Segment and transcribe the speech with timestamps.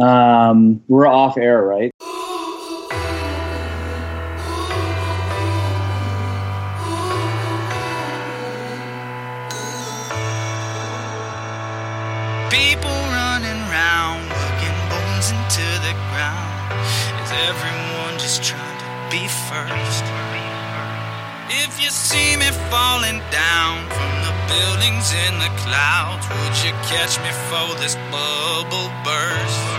[0.00, 1.92] Um, we're off air, right?
[12.48, 16.72] People running round, looking bones into the ground.
[17.20, 20.04] Is everyone just trying to be first?
[21.52, 27.20] If you see me falling down from the buildings in the clouds, would you catch
[27.20, 29.69] me for this bubble burst?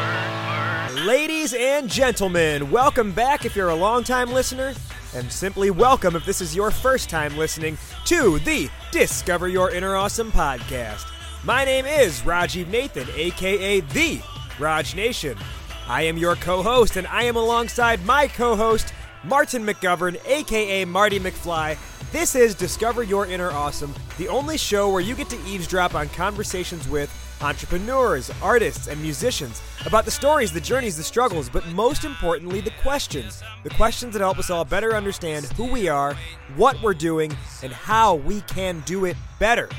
[1.06, 4.76] Ladies and gentlemen, welcome back if you're a longtime listener,
[5.16, 9.96] and simply welcome if this is your first time listening to the Discover Your Inner
[9.96, 11.08] Awesome podcast.
[11.44, 14.22] My name is Rajiv Nathan, aka The
[14.60, 15.40] Raj Nation.
[15.88, 20.86] I am your co host, and I am alongside my co host, Martin McGovern, aka
[20.86, 21.80] Marty McFly.
[22.12, 26.10] This is Discover Your Inner Awesome, the only show where you get to eavesdrop on
[26.10, 27.10] conversations with
[27.42, 32.74] entrepreneurs, artists, and musicians about the stories, the journeys, the struggles, but most importantly, the
[32.82, 33.42] questions.
[33.64, 36.16] The questions that help us all better understand who we are,
[36.56, 39.70] what we're doing, and how we can do it better.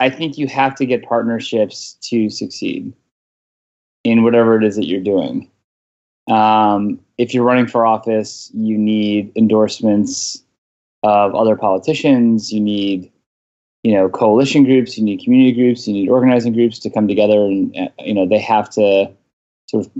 [0.01, 2.93] I think you have to get partnerships to succeed
[4.05, 5.51] in whatever it is that you're doing.
[6.31, 10.43] Um, if you're running for office, you need endorsements
[11.03, 12.53] of other politicians.
[12.53, 13.13] You need,
[13.83, 14.97] you know, coalition groups.
[14.97, 15.87] You need community groups.
[15.87, 19.11] You need organizing groups to come together, and uh, you know they have to
[19.67, 19.93] sort of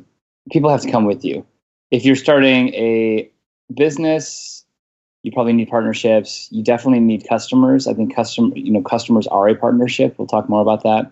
[0.51, 1.45] people have to come with you.
[1.91, 3.31] If you're starting a
[3.73, 4.65] business,
[5.23, 6.49] you probably need partnerships.
[6.51, 7.87] You definitely need customers.
[7.87, 10.17] I think custom, you know, customers are a partnership.
[10.19, 11.11] We'll talk more about that.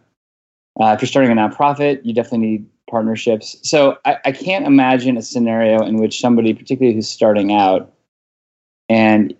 [0.80, 3.56] Uh, if you're starting a nonprofit, you definitely need partnerships.
[3.62, 7.92] So I, I can't imagine a scenario in which somebody, particularly who's starting out,
[8.88, 9.34] and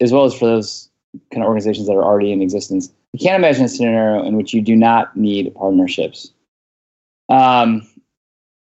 [0.00, 0.88] as well as for those
[1.32, 4.52] kind of organizations that are already in existence, I can't imagine a scenario in which
[4.52, 6.32] you do not need partnerships.
[7.30, 7.86] Um,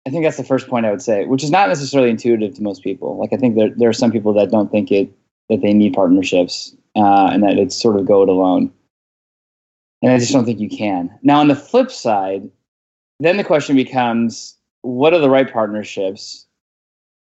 [0.08, 2.64] I think that's the first point I would say, which is not necessarily intuitive to
[2.64, 3.18] most people.
[3.18, 5.12] Like I think there there are some people that don't think it
[5.50, 8.72] that they need partnerships uh, and that it's sort of go it alone.
[10.02, 11.12] And I just don't think you can.
[11.24, 12.50] Now on the flip side,
[13.20, 16.46] then the question becomes, what are the right partnerships?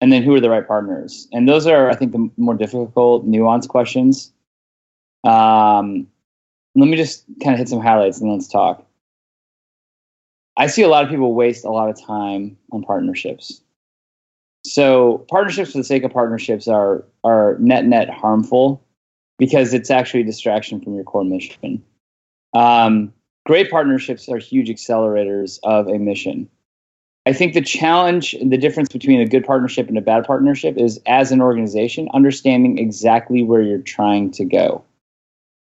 [0.00, 1.28] And then who are the right partners?
[1.32, 4.32] And those are, I think, the more difficult, nuanced questions.
[5.24, 6.06] Um,
[6.74, 8.86] let me just kind of hit some highlights and let's talk.
[10.56, 13.60] I see a lot of people waste a lot of time on partnerships.
[14.64, 18.82] So partnerships for the sake of partnerships are are net net harmful
[19.38, 21.82] because it's actually a distraction from your core mission.
[22.54, 23.12] Um,
[23.44, 26.48] great partnerships are huge accelerators of a mission.
[27.24, 30.76] I think the challenge and the difference between a good partnership and a bad partnership
[30.76, 34.84] is as an organization understanding exactly where you're trying to go.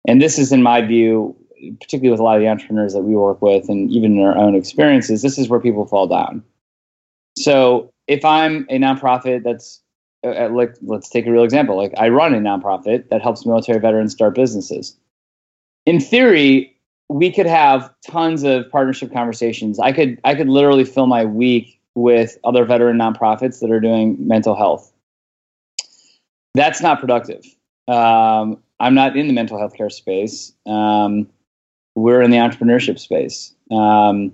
[0.07, 1.37] And this is in my view
[1.81, 4.37] particularly with a lot of the entrepreneurs that we work with and even in our
[4.37, 6.43] own experiences, this is where people fall down.
[7.37, 9.81] So if I'm a nonprofit that's
[10.25, 11.77] uh, uh, like, let's take a real example.
[11.77, 14.97] Like I run a nonprofit that helps military veterans start businesses.
[15.87, 16.77] In theory,
[17.09, 19.79] we could have tons of partnership conversations.
[19.79, 24.17] I could I could literally fill my week with other veteran nonprofits that are doing
[24.21, 24.93] mental health.
[26.55, 27.45] That's not productive.
[27.87, 30.53] Um, I'm not in the mental health care space.
[30.67, 31.29] Um,
[31.99, 33.55] we're in the entrepreneurship space.
[33.71, 34.33] Um,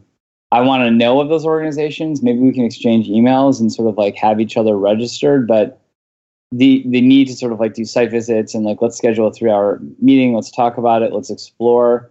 [0.52, 2.22] I want to know of those organizations.
[2.22, 5.48] Maybe we can exchange emails and sort of like have each other registered.
[5.48, 5.80] But
[6.52, 9.32] the the need to sort of like do site visits and like let's schedule a
[9.32, 10.34] three hour meeting.
[10.34, 11.12] Let's talk about it.
[11.12, 12.10] Let's explore.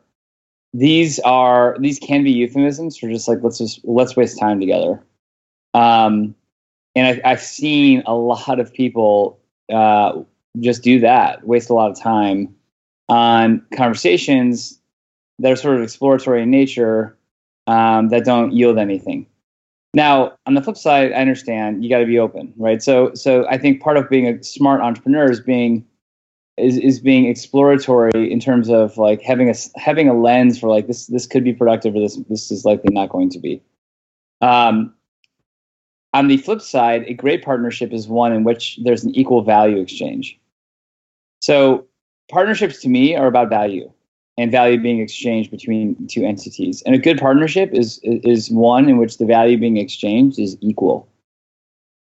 [0.74, 5.02] These are these can be euphemisms for just like let's just let's waste time together.
[5.74, 6.36] Um,
[6.96, 9.40] and I, I've seen a lot of people
[9.72, 10.22] uh,
[10.60, 12.56] just do that, waste a lot of time
[13.08, 14.80] on conversations
[15.40, 17.18] that are sort of exploratory in nature
[17.68, 19.26] um, that don't yield anything.
[19.94, 22.82] Now, on the flip side, I understand you got to be open, right?
[22.82, 25.86] So, so I think part of being a smart entrepreneur is being
[26.58, 30.88] is, is being exploratory in terms of like having a having a lens for like
[30.88, 33.62] this this could be productive or this this is likely not going to be.
[34.42, 34.94] Um,
[36.14, 39.80] on the flip side, a great partnership is one in which there's an equal value
[39.80, 40.40] exchange.
[41.40, 41.86] So
[42.30, 43.92] partnerships to me are about value
[44.38, 46.82] and value being exchanged between two entities.
[46.84, 51.08] And a good partnership is is one in which the value being exchanged is equal.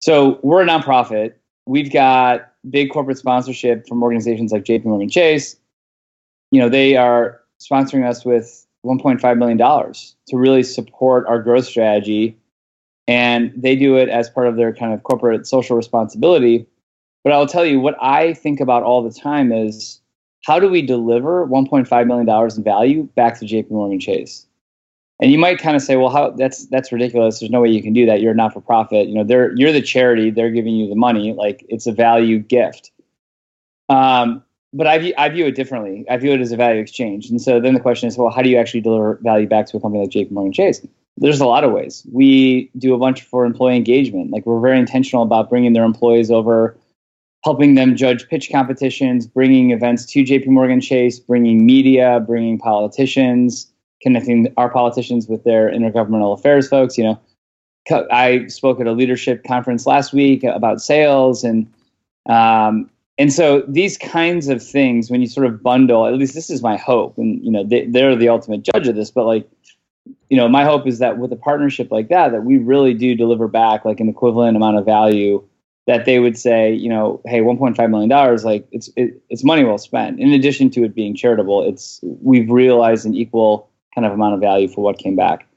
[0.01, 1.33] So we're a nonprofit.
[1.65, 5.55] We've got big corporate sponsorship from organizations like JP Morgan Chase.
[6.51, 11.65] You know, they are sponsoring us with 1.5 million dollars to really support our growth
[11.65, 12.37] strategy
[13.07, 16.67] and they do it as part of their kind of corporate social responsibility.
[17.23, 20.01] But I'll tell you what I think about all the time is
[20.43, 24.45] how do we deliver $1.5 million in value back to JP Morgan Chase?
[25.19, 27.39] And you might kind of say, well, how that's that's ridiculous.
[27.39, 28.21] There's no way you can do that.
[28.21, 29.07] You're a not for profit.
[29.07, 30.29] You know, they're you're the charity.
[30.29, 31.33] They're giving you the money.
[31.33, 32.91] Like it's a value gift.
[33.89, 34.43] Um,
[34.73, 36.05] but I view, I view it differently.
[36.09, 37.29] I view it as a value exchange.
[37.29, 39.77] And so then the question is, well, how do you actually deliver value back to
[39.77, 40.85] a company like JP Morgan Chase?
[41.15, 42.05] There's a lot of ways.
[42.11, 44.29] We do a bunch for employee engagement.
[44.29, 46.77] Like we're very intentional about bringing their employees over
[47.47, 53.71] helping them judge pitch competitions, bringing events to JP Morgan Chase, bringing media, bringing politicians,
[54.01, 56.97] connecting our politicians with their intergovernmental affairs folks.
[56.97, 57.21] You know,
[58.11, 61.71] I spoke at a leadership conference last week about sales and
[62.27, 66.49] um, and so these kinds of things when you sort of bundle at least this
[66.49, 69.49] is my hope and you know they, they're the ultimate judge of this but like
[70.29, 73.15] you know my hope is that with a partnership like that that we really do
[73.15, 75.41] deliver back like an equivalent amount of value
[75.87, 79.63] that they would say, you know, hey, 1.5 million dollars, like it's it, it's money
[79.63, 80.19] well spent.
[80.19, 84.41] In addition to it being charitable, it's we've realized an equal kind of amount of
[84.41, 85.47] value for what came back.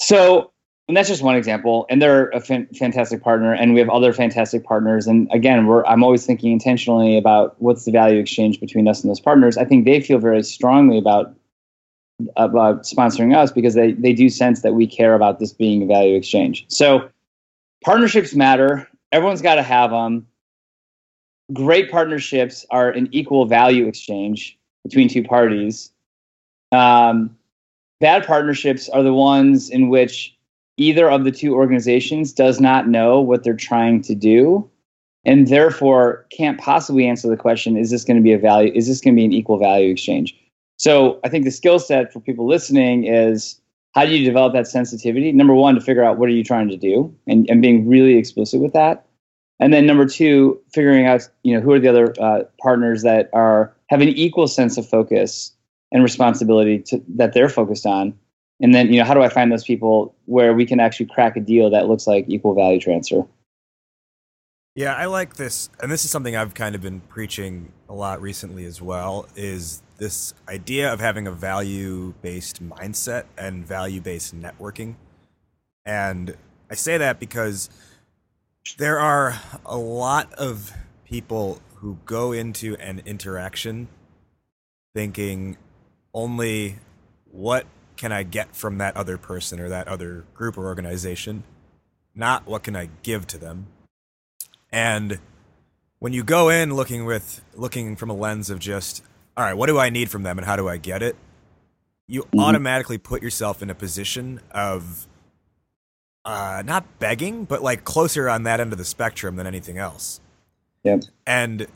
[0.00, 0.50] So,
[0.88, 1.86] and that's just one example.
[1.90, 5.06] And they're a fan- fantastic partner, and we have other fantastic partners.
[5.06, 9.10] And again, we're I'm always thinking intentionally about what's the value exchange between us and
[9.10, 9.58] those partners.
[9.58, 11.34] I think they feel very strongly about
[12.36, 15.86] about sponsoring us because they they do sense that we care about this being a
[15.86, 16.64] value exchange.
[16.68, 17.10] So
[17.84, 20.26] partnerships matter everyone's got to have them.
[21.52, 25.92] Great partnerships are an equal value exchange between two parties.
[26.72, 27.36] Um,
[28.00, 30.36] bad partnerships are the ones in which
[30.76, 34.68] either of the two organizations does not know what they're trying to do
[35.24, 38.88] and therefore can't possibly answer the question is this going to be a value is
[38.88, 40.36] this going to be an equal value exchange
[40.76, 43.60] so i think the skill set for people listening is
[43.94, 45.32] how do you develop that sensitivity?
[45.32, 48.16] Number one, to figure out what are you trying to do and, and being really
[48.16, 49.06] explicit with that.
[49.60, 53.30] And then number two, figuring out, you know, who are the other uh, partners that
[53.32, 55.52] are have an equal sense of focus
[55.92, 58.18] and responsibility to, that they're focused on.
[58.60, 61.36] And then, you know, how do I find those people where we can actually crack
[61.36, 63.26] a deal that looks like equal value transfer?
[64.74, 68.20] Yeah, I like this, and this is something I've kind of been preaching a lot
[68.20, 69.28] recently as well.
[69.36, 74.94] Is this idea of having a value based mindset and value based networking.
[75.84, 76.36] And
[76.70, 77.68] I say that because
[78.78, 80.72] there are a lot of
[81.04, 83.88] people who go into an interaction
[84.94, 85.56] thinking
[86.12, 86.76] only
[87.30, 91.44] what can I get from that other person or that other group or organization,
[92.14, 93.66] not what can I give to them.
[94.72, 95.18] And
[95.98, 99.02] when you go in looking with looking from a lens of just
[99.36, 101.16] all right, what do I need from them and how do I get it?
[102.06, 102.40] You mm-hmm.
[102.40, 105.06] automatically put yourself in a position of
[106.24, 110.20] uh, not begging, but like closer on that end of the spectrum than anything else.
[110.84, 111.04] Yep.
[111.26, 111.66] And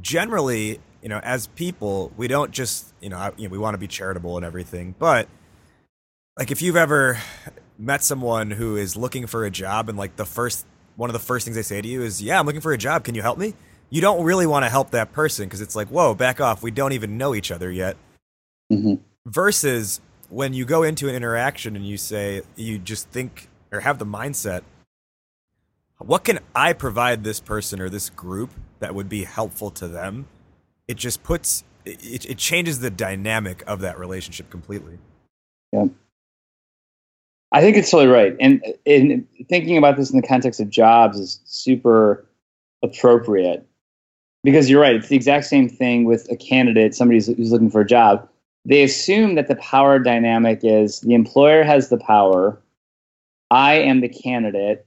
[0.00, 3.78] generally, you know, as people, we don't just, you know, you know, we want to
[3.78, 5.28] be charitable and everything, but
[6.38, 7.18] like if you've ever
[7.78, 10.66] met someone who is looking for a job and like the first
[10.96, 12.78] one of the first things they say to you is, "Yeah, I'm looking for a
[12.78, 13.04] job.
[13.04, 13.54] Can you help me?"
[13.90, 16.62] You don't really want to help that person because it's like, whoa, back off.
[16.62, 17.96] We don't even know each other yet.
[18.72, 18.94] Mm-hmm.
[19.26, 23.98] Versus when you go into an interaction and you say, you just think or have
[23.98, 24.62] the mindset,
[25.98, 30.26] what can I provide this person or this group that would be helpful to them?
[30.86, 34.98] It just puts, it, it changes the dynamic of that relationship completely.
[35.72, 35.86] Yeah.
[37.50, 38.36] I think it's totally right.
[38.38, 42.26] And in thinking about this in the context of jobs is super
[42.82, 43.66] appropriate
[44.44, 44.96] because you're right.
[44.96, 48.28] It's the exact same thing with a candidate, somebody who's looking for a job.
[48.64, 52.60] They assume that the power dynamic is the employer has the power,
[53.50, 54.86] I am the candidate,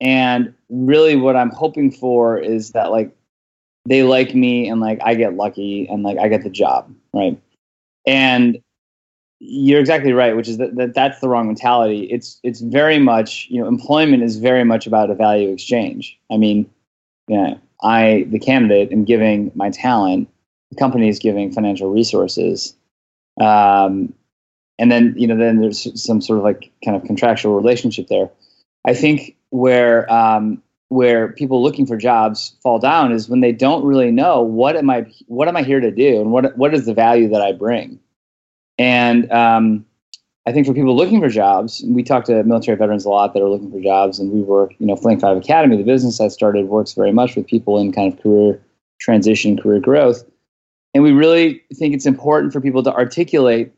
[0.00, 3.14] and really what i'm hoping for is that like
[3.86, 7.40] they like me and like i get lucky and like i get the job right
[8.06, 8.58] and
[9.40, 13.46] you're exactly right which is that, that that's the wrong mentality it's it's very much
[13.50, 16.68] you know employment is very much about a value exchange i mean
[17.28, 20.28] know, i the candidate am giving my talent
[20.70, 22.74] the company is giving financial resources
[23.40, 24.12] um,
[24.80, 28.30] and then you know then there's some sort of like kind of contractual relationship there.
[28.84, 33.84] I think where um, where people looking for jobs fall down is when they don't
[33.84, 36.86] really know what am i what am i here to do and what what is
[36.86, 38.00] the value that i bring.
[38.78, 39.84] And um,
[40.46, 43.42] I think for people looking for jobs, we talk to military veterans a lot that
[43.42, 46.28] are looking for jobs, and we work, you know, Flank Five Academy, the business I
[46.28, 48.60] started, works very much with people in kind of career
[49.00, 50.24] transition, career growth,
[50.94, 53.72] and we really think it's important for people to articulate,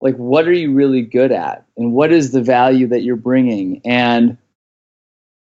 [0.00, 3.80] like, what are you really good at, and what is the value that you're bringing,
[3.84, 4.36] and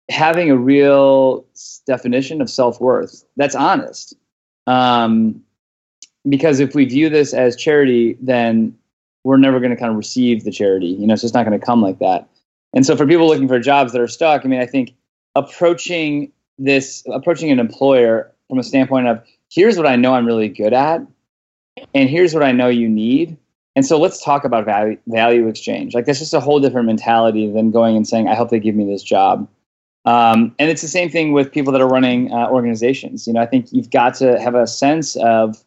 [0.10, 1.46] having a real
[1.86, 4.16] definition of self worth that's honest.
[4.68, 5.44] Um,
[6.28, 8.78] because if we view this as charity, then
[9.24, 10.88] we're never going to kind of receive the charity.
[10.88, 12.28] You know, it's just not going to come like that.
[12.74, 14.94] And so for people looking for jobs that are stuck, I mean, I think
[15.36, 20.50] approaching this, approaching an employer from a standpoint of here's what I know I'm really
[20.50, 21.02] good at,
[21.94, 23.38] and here's what I know you need.
[23.76, 25.94] And so let's talk about value, value exchange.
[25.94, 28.76] Like that's just a whole different mentality than going and saying, I hope they give
[28.76, 29.48] me this job.
[30.06, 33.28] Um, and it's the same thing with people that are running uh, organizations.
[33.28, 35.64] You know, I think you've got to have a sense of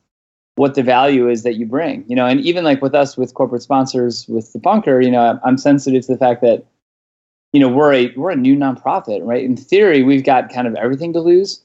[0.57, 2.27] what the value is that you bring you know?
[2.27, 6.05] And even like with us with corporate sponsors with the bunker you know i'm sensitive
[6.07, 6.67] to the fact that
[7.53, 9.45] you know we're a we're a new nonprofit right?
[9.45, 11.63] In theory we've got kind of everything to lose.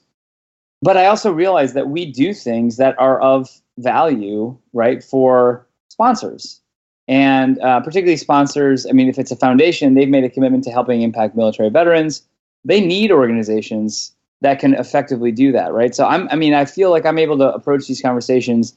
[0.82, 6.60] But i also realize that we do things that are of value right for sponsors.
[7.06, 10.70] And uh, particularly sponsors i mean if it's a foundation they've made a commitment to
[10.70, 12.22] helping impact military veterans.
[12.64, 15.94] They need organizations that can effectively do that, right?
[15.94, 18.76] So I'm, I mean, I feel like I'm able to approach these conversations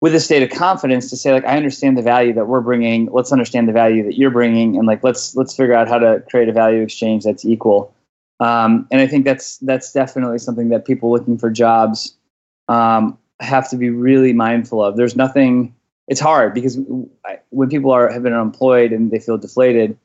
[0.00, 3.10] with a state of confidence to say, like, I understand the value that we're bringing.
[3.10, 6.22] Let's understand the value that you're bringing, and like, let's let's figure out how to
[6.28, 7.94] create a value exchange that's equal.
[8.40, 12.16] Um, and I think that's that's definitely something that people looking for jobs
[12.68, 14.96] um, have to be really mindful of.
[14.96, 15.74] There's nothing.
[16.06, 16.78] It's hard because
[17.50, 19.96] when people are have been unemployed and they feel deflated,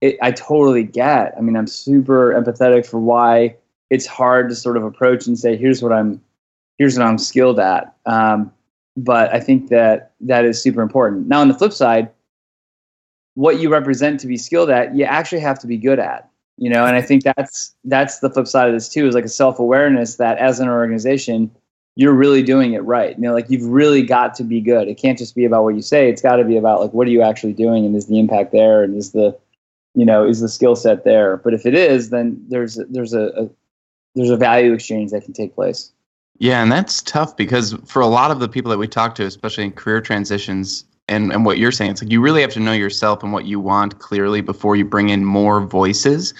[0.00, 1.34] it, I totally get.
[1.38, 3.56] I mean, I'm super empathetic for why
[3.90, 6.20] it's hard to sort of approach and say, here's what I'm,
[6.76, 7.96] here's what I'm skilled at.
[8.06, 8.52] Um,
[8.96, 11.28] but I think that that is super important.
[11.28, 12.10] Now, on the flip side,
[13.34, 16.28] what you represent to be skilled at, you actually have to be good at.
[16.56, 19.24] You know, and I think that's that's the flip side of this too, is like
[19.24, 21.52] a self awareness that as an organization,
[21.94, 23.16] you're really doing it right.
[23.16, 24.88] You know, like you've really got to be good.
[24.88, 26.10] It can't just be about what you say.
[26.10, 28.50] It's got to be about like what are you actually doing, and is the impact
[28.50, 29.38] there, and is the,
[29.94, 31.36] you know, is the skill set there.
[31.36, 33.50] But if it is, then there's there's a, a
[34.14, 35.92] there's a value exchange that can take place.
[36.38, 39.24] Yeah, and that's tough because for a lot of the people that we talk to,
[39.24, 42.60] especially in career transitions, and, and what you're saying, it's like you really have to
[42.60, 46.34] know yourself and what you want clearly before you bring in more voices.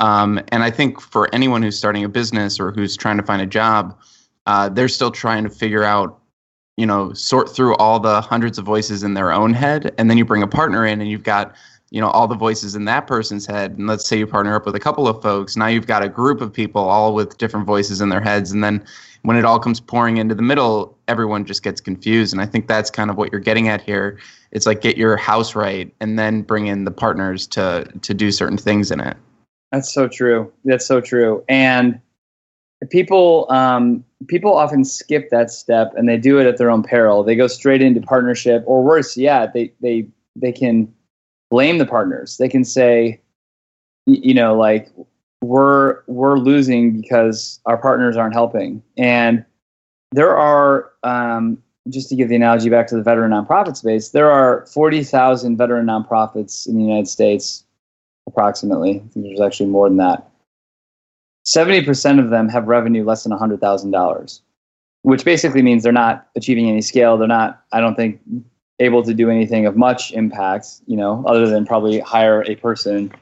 [0.00, 3.42] Um, and I think for anyone who's starting a business or who's trying to find
[3.42, 3.96] a job,
[4.46, 6.18] uh, they're still trying to figure out,
[6.76, 9.94] you know, sort through all the hundreds of voices in their own head.
[9.98, 11.54] And then you bring a partner in and you've got
[11.90, 13.72] you know all the voices in that person's head.
[13.72, 15.56] And let's say you partner up with a couple of folks.
[15.56, 18.52] Now you've got a group of people all with different voices in their heads.
[18.52, 18.84] And then
[19.22, 22.32] when it all comes pouring into the middle everyone just gets confused.
[22.32, 24.18] And i think that's kind of what you're getting at here.
[24.50, 28.32] It's like get your house right and then bring in the partners to to do
[28.32, 29.16] certain things in it.
[29.72, 30.52] That's so true.
[30.64, 31.44] That's so true.
[31.48, 32.00] And
[32.90, 37.22] people um, people often skip that step and they do it at their own peril.
[37.22, 40.92] They go straight into partnership or worse yeah they they they can
[41.54, 42.36] blame the partners.
[42.36, 43.20] They can say,
[44.06, 44.90] you know, like
[45.40, 48.82] we're we're losing because our partners aren't helping.
[48.96, 49.44] And
[50.10, 54.32] there are um, just to give the analogy back to the veteran nonprofit space, there
[54.32, 57.64] are forty thousand veteran nonprofits in the United States,
[58.26, 58.96] approximately.
[58.96, 60.28] I think there's actually more than that.
[61.44, 64.42] Seventy percent of them have revenue less than hundred thousand dollars,
[65.02, 67.16] which basically means they're not achieving any scale.
[67.16, 67.62] They're not.
[67.70, 68.20] I don't think
[68.78, 73.12] able to do anything of much impact, you know, other than probably hire a person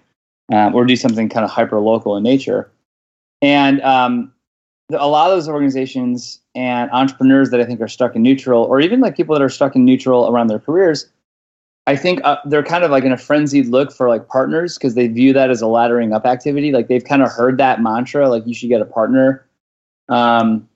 [0.52, 2.71] um, or do something kind of hyper local in nature.
[3.42, 4.32] And um,
[4.90, 8.80] a lot of those organizations and entrepreneurs that I think are stuck in neutral, or
[8.80, 11.09] even like people that are stuck in neutral around their careers,
[11.87, 14.94] I think uh, they're kind of like in a frenzied look for like partners because
[14.94, 16.73] they view that as a laddering up activity.
[16.73, 19.44] Like they've kind of heard that mantra, like you should get a partner.
[20.09, 20.68] Um,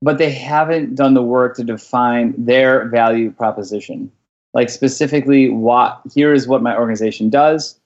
[0.00, 4.10] but they haven't done the work to define their value proposition
[4.54, 7.76] like specifically what here is what my organization does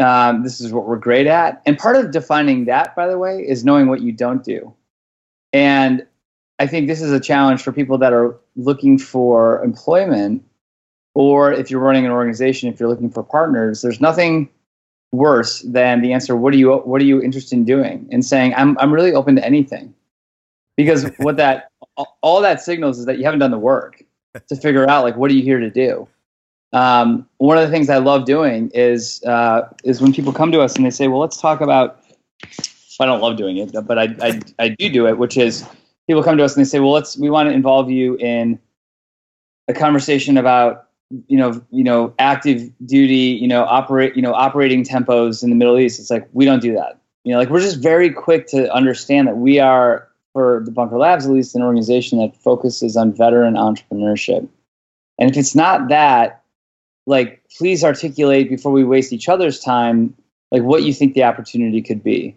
[0.00, 1.62] Um, this is what we're great at.
[1.66, 4.74] And part of defining that, by the way, is knowing what you don't do.
[5.52, 6.06] And
[6.58, 10.44] I think this is a challenge for people that are looking for employment,
[11.14, 13.82] or if you're running an organization, if you're looking for partners.
[13.82, 14.50] There's nothing
[15.12, 18.54] worse than the answer, "What are you What are you interested in doing?" and saying,
[18.56, 19.94] "I'm I'm really open to anything,"
[20.76, 21.70] because what that
[22.22, 24.04] all that signals is that you haven't done the work
[24.48, 26.08] to figure out like what are you here to do.
[26.72, 30.60] Um, one of the things I love doing is uh, is when people come to
[30.60, 31.98] us and they say, "Well, let's talk about."
[33.00, 35.66] I don't love doing it, but I, I I do do it, which is
[36.06, 38.58] people come to us and they say, "Well, let's we want to involve you in
[39.68, 40.86] a conversation about
[41.26, 45.56] you know you know active duty you know operate you know operating tempos in the
[45.56, 47.00] Middle East." It's like we don't do that.
[47.24, 50.98] You know, like we're just very quick to understand that we are for the Bunker
[50.98, 54.48] Labs at least an organization that focuses on veteran entrepreneurship.
[55.18, 56.42] And if it's not that,
[57.06, 60.14] like please articulate before we waste each other's time,
[60.50, 62.36] like what you think the opportunity could be.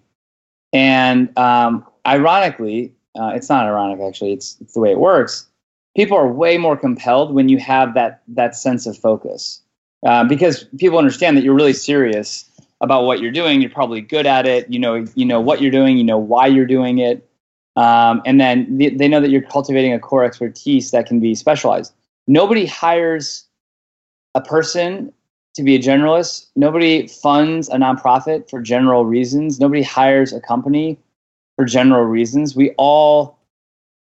[0.72, 4.34] And um, ironically, uh, it's not ironic actually.
[4.34, 5.48] It's, it's the way it works.
[5.96, 9.62] People are way more compelled when you have that that sense of focus,
[10.04, 12.50] uh, because people understand that you're really serious
[12.82, 13.62] about what you're doing.
[13.62, 14.68] You're probably good at it.
[14.72, 15.98] You know, you know what you're doing.
[15.98, 17.30] You know why you're doing it,
[17.75, 21.36] um, and then they, they know that you're cultivating a core expertise that can be
[21.36, 21.94] specialized.
[22.27, 23.46] Nobody hires
[24.36, 25.12] a person
[25.56, 26.48] to be a generalist.
[26.56, 29.60] Nobody funds a nonprofit for general reasons.
[29.60, 30.98] Nobody hires a company
[31.56, 32.56] for general reasons.
[32.56, 33.38] We all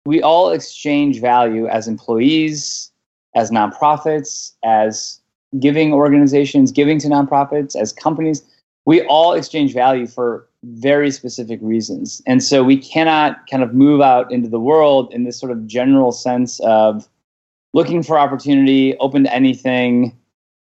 [0.05, 2.91] we all exchange value as employees,
[3.37, 5.21] as nonprofits, as
[5.61, 8.43] giving organizations, giving to nonprofits, as companies.
[8.85, 12.23] We all exchange value for very specific reasons.
[12.27, 15.67] And so we cannot kind of move out into the world in this sort of
[15.67, 17.09] general sense of
[17.75, 20.17] looking for opportunity, open to anything.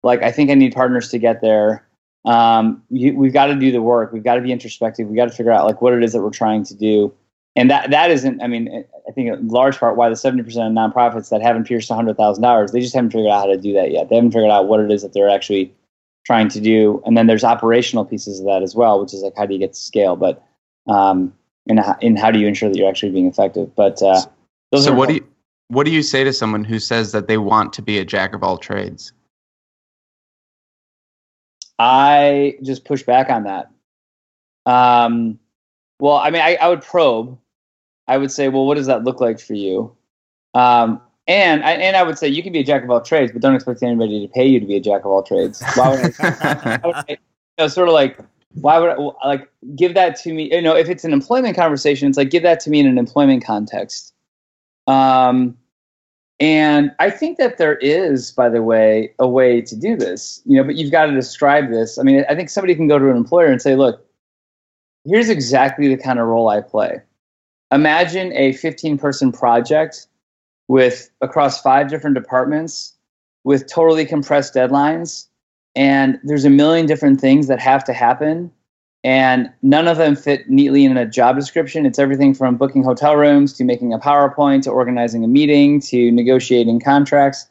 [0.02, 1.86] Like, I think I need partners to get there
[2.24, 4.12] um, you, we've got to do the work.
[4.12, 5.06] We've got to be introspective.
[5.08, 7.12] We've got to figure out like what it is that we're trying to do.
[7.56, 8.42] And that that isn't.
[8.42, 11.64] I mean, I think in large part why the seventy percent of nonprofits that haven't
[11.64, 14.08] pierced hundred thousand dollars, they just haven't figured out how to do that yet.
[14.08, 15.72] They haven't figured out what it is that they're actually
[16.24, 17.02] trying to do.
[17.04, 19.60] And then there's operational pieces of that as well, which is like how do you
[19.60, 20.42] get to scale, but
[20.86, 21.34] um,
[21.68, 23.74] and in how do you ensure that you're actually being effective.
[23.74, 24.22] But uh,
[24.76, 25.26] so what do you
[25.68, 28.34] what do you say to someone who says that they want to be a jack
[28.34, 29.12] of all trades?
[31.78, 33.70] I just push back on that.
[34.66, 35.38] Um,
[35.98, 37.38] well, I mean, I, I would probe.
[38.06, 39.96] I would say, well, what does that look like for you?
[40.52, 43.32] Um, and I, and I would say you can be a jack of all trades,
[43.32, 45.62] but don't expect anybody to pay you to be a jack of all trades.
[45.74, 47.16] Why would I, would I you
[47.58, 48.18] know, sort of like
[48.54, 50.52] why would I, like give that to me?
[50.52, 52.98] You know, if it's an employment conversation, it's like give that to me in an
[52.98, 54.12] employment context.
[54.86, 55.56] Um,
[56.40, 60.56] and I think that there is, by the way, a way to do this, you
[60.56, 61.98] know, but you've got to describe this.
[61.98, 64.04] I mean, I think somebody can go to an employer and say, look,
[65.04, 67.00] here's exactly the kind of role I play.
[67.70, 70.06] Imagine a 15 person project
[70.68, 72.94] with across five different departments
[73.44, 75.26] with totally compressed deadlines.
[75.76, 78.50] And there's a million different things that have to happen
[79.04, 81.84] and none of them fit neatly in a job description.
[81.84, 86.10] It's everything from booking hotel rooms to making a PowerPoint to organizing a meeting to
[86.10, 87.46] negotiating contracts.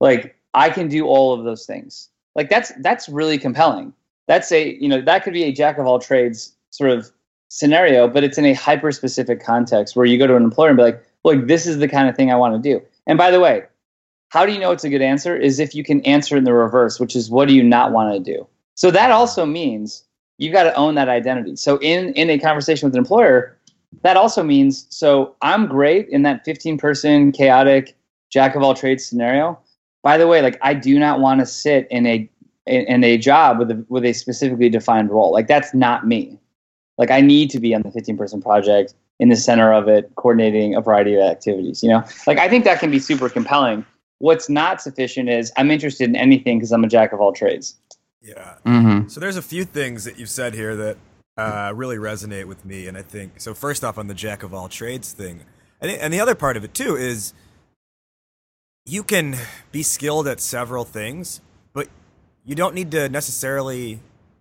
[0.00, 2.10] Like I can do all of those things.
[2.34, 3.94] Like that's that's really compelling.
[4.28, 7.10] That's a you know that could be a jack of all trades sort of
[7.48, 10.76] scenario, but it's in a hyper specific context where you go to an employer and
[10.76, 12.84] be like, look, this is the kind of thing I want to do.
[13.06, 13.64] And by the way,
[14.28, 15.36] how do you know it's a good answer?
[15.36, 18.14] Is if you can answer in the reverse, which is what do you not want
[18.14, 18.46] to do?
[18.74, 20.04] So that also means
[20.38, 21.56] you've got to own that identity.
[21.56, 23.56] So in in a conversation with an employer,
[24.02, 27.96] that also means so I'm great in that 15 person chaotic
[28.30, 29.58] jack of all trades scenario.
[30.02, 32.28] By the way, like I do not want to sit in a
[32.66, 35.32] in, in a job with a with a specifically defined role.
[35.32, 36.38] Like that's not me.
[36.98, 40.12] Like I need to be on the 15 person project in the center of it,
[40.16, 41.80] coordinating a variety of activities.
[41.80, 43.86] You know, like I think that can be super compelling.
[44.18, 47.76] What's not sufficient is I'm interested in anything because I'm a jack of all trades.
[48.20, 48.56] Yeah.
[48.66, 49.08] Mm-hmm.
[49.08, 50.96] So there's a few things that you've said here that
[51.36, 53.54] uh, really resonate with me, and I think so.
[53.54, 55.42] First off, on the jack of all trades thing,
[55.80, 57.32] and and the other part of it too is
[58.84, 59.36] you can
[59.70, 61.40] be skilled at several things,
[61.72, 61.86] but
[62.44, 64.00] you don't need to necessarily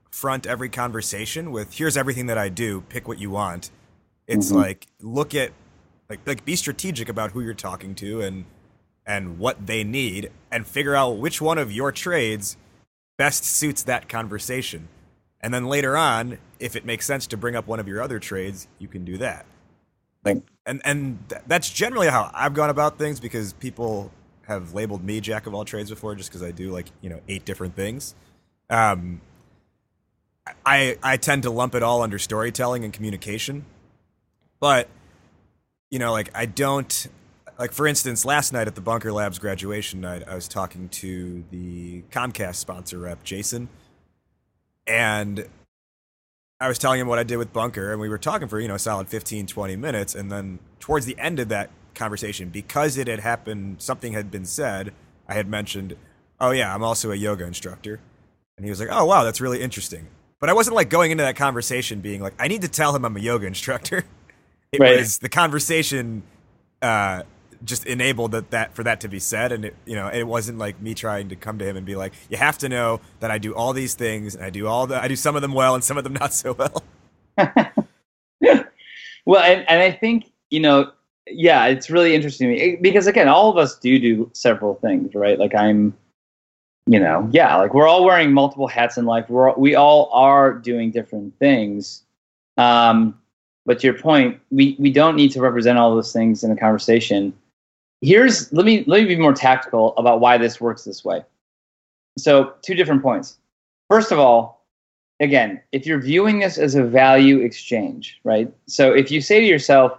[0.10, 2.82] front every conversation with "Here's everything that I do.
[2.90, 3.70] Pick what you want."
[4.32, 4.58] It's mm-hmm.
[4.58, 5.52] like look at
[6.10, 8.46] like like be strategic about who you're talking to and
[9.06, 12.58] and what they need, and figure out which one of your trades
[13.18, 14.88] best suits that conversation.
[15.42, 18.20] And then later on, if it makes sense to bring up one of your other
[18.20, 19.46] trades, you can do that.
[20.24, 24.12] Like, and and th- that's generally how I've gone about things because people
[24.48, 27.20] have labeled me jack of all trades before, just because I do like you know
[27.28, 28.14] eight different things.
[28.70, 29.22] Um,
[30.66, 33.66] I I tend to lump it all under storytelling and communication,
[34.62, 34.88] but
[35.90, 37.08] you know, like I don't
[37.60, 41.44] like for instance, last night at the Bunker Labs graduation night, I was talking to
[41.52, 43.68] the Comcast sponsor rep, Jason,
[44.88, 45.50] and
[46.62, 48.68] I was telling him what I did with Bunker, and we were talking for, you
[48.68, 50.14] know, a solid 15, 20 minutes.
[50.14, 54.46] And then towards the end of that conversation, because it had happened, something had been
[54.46, 54.94] said,
[55.28, 55.96] I had mentioned,
[56.40, 58.00] oh, yeah, I'm also a yoga instructor.
[58.58, 60.08] And he was like, oh, wow, that's really interesting.
[60.40, 63.06] But I wasn't like going into that conversation being like, I need to tell him
[63.06, 64.06] I'm a yoga instructor.
[64.72, 64.98] It Right.
[64.98, 66.24] was the conversation
[66.82, 67.24] uh,
[67.64, 70.58] just enabled that, that for that to be said, and it, you know, it wasn't
[70.58, 73.32] like me trying to come to him and be like, you have to know that
[73.32, 75.54] I do all these things, and I do all the, I do some of them
[75.54, 76.84] well, and some of them not so well.
[79.26, 80.92] Well, and, and I think, you know,
[81.28, 85.38] yeah, it's really interesting because, again, all of us do do several things, right?
[85.38, 85.96] Like, I'm,
[86.88, 89.30] you know, yeah, like we're all wearing multiple hats in life.
[89.30, 92.04] We're, we all are doing different things.
[92.58, 93.20] Um,
[93.66, 96.58] but to your point, we, we don't need to represent all those things in a
[96.58, 97.34] conversation.
[98.02, 101.24] Here's, let me, let me be more tactical about why this works this way.
[102.18, 103.38] So, two different points.
[103.90, 104.62] First of all,
[105.22, 108.52] again, if you're viewing this as a value exchange, right?
[108.68, 109.98] So if you say to yourself,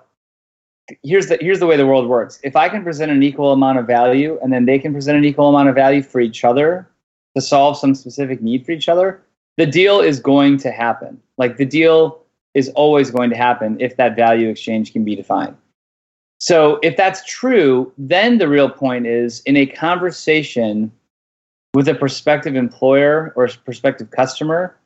[1.03, 2.40] here's the here's the way the world works.
[2.42, 5.25] If I can present an equal amount of value and then they can present an
[5.25, 6.88] equal amount of value for each other
[7.35, 9.22] to solve some specific need for each other,
[9.57, 11.20] the deal is going to happen.
[11.38, 12.21] Like the deal
[12.54, 15.56] is always going to happen if that value exchange can be defined.
[16.38, 20.90] So if that's true, then the real point is in a conversation
[21.74, 24.76] with a prospective employer or a prospective customer,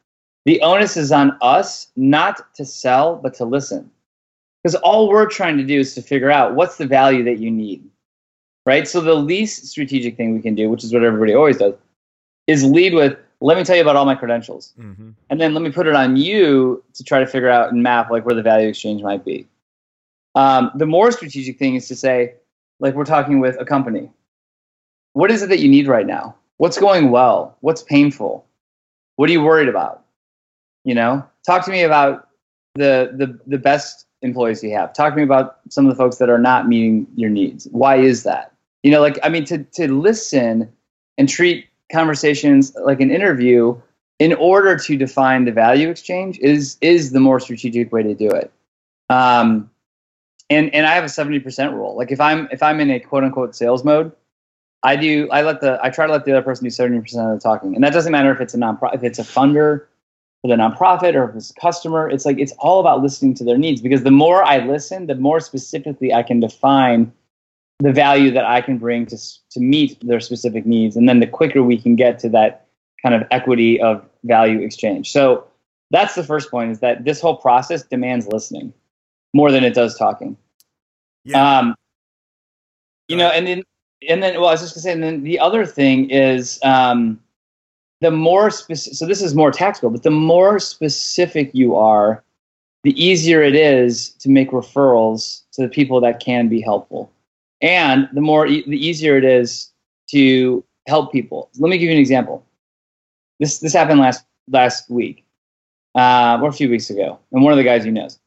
[0.45, 3.91] the onus is on us not to sell, but to listen.
[4.63, 7.51] Because all we're trying to do is to figure out what's the value that you
[7.51, 7.89] need.
[8.65, 8.87] Right?
[8.87, 11.75] So the least strategic thing we can do, which is what everybody always does,
[12.47, 14.73] is lead with, let me tell you about all my credentials.
[14.79, 15.11] Mm-hmm.
[15.31, 18.11] And then let me put it on you to try to figure out and map
[18.11, 19.47] like where the value exchange might be.
[20.35, 22.35] Um, the more strategic thing is to say,
[22.81, 24.11] like we're talking with a company.
[25.13, 26.35] What is it that you need right now?
[26.59, 27.57] What's going well?
[27.61, 28.47] What's painful?
[29.17, 30.05] What are you worried about?
[30.85, 32.29] You know, talk to me about
[32.75, 34.93] the the the best employees you have.
[34.93, 37.67] Talk to me about some of the folks that are not meeting your needs.
[37.73, 38.53] Why is that?
[38.83, 40.71] You know, like I mean, to to listen
[41.19, 43.81] and treat conversations like an interview
[44.19, 48.29] in order to define the value exchange is is the more strategic way to do
[48.29, 48.51] it.
[49.11, 49.71] Um,
[50.51, 51.97] and and I have a seventy percent rule.
[51.97, 54.13] Like if I'm if I'm in a quote unquote sales mode,
[54.83, 57.29] I do I let the I try to let the other person do seventy percent
[57.29, 59.87] of the talking, and that doesn't matter if it's a non if it's a funder
[60.43, 62.09] for the nonprofit or if it's a customer.
[62.09, 65.15] It's like it's all about listening to their needs because the more I listen, the
[65.15, 67.13] more specifically I can define
[67.79, 69.19] the value that I can bring to
[69.51, 72.67] to meet their specific needs, and then the quicker we can get to that
[73.03, 75.13] kind of equity of value exchange.
[75.13, 75.47] So
[75.91, 78.73] that's the first point: is that this whole process demands listening
[79.35, 80.37] more than it does talking.
[81.25, 81.59] Yeah.
[81.59, 81.75] Um,
[83.09, 83.63] you know, and then
[84.09, 87.21] and then well, I was just gonna say, and then the other thing is um,
[88.01, 88.97] the more specific.
[88.97, 92.25] So this is more tactical, but the more specific you are,
[92.83, 97.11] the easier it is to make referrals to the people that can be helpful,
[97.61, 99.73] and the more e- the easier it is
[100.11, 101.51] to help people.
[101.59, 102.45] Let me give you an example.
[103.41, 105.25] This this happened last last week,
[105.95, 108.19] uh, or a few weeks ago, and one of the guys you knows,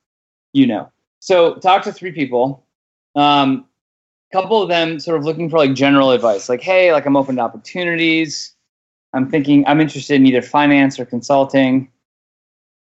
[0.54, 0.92] you know.
[1.20, 2.64] So talk to three people.
[3.16, 3.66] Um,
[4.32, 7.18] a couple of them sort of looking for like general advice, like, hey, like I'm
[7.18, 8.56] open to opportunities.
[9.14, 11.92] I'm thinking I'm interested in either finance or consulting.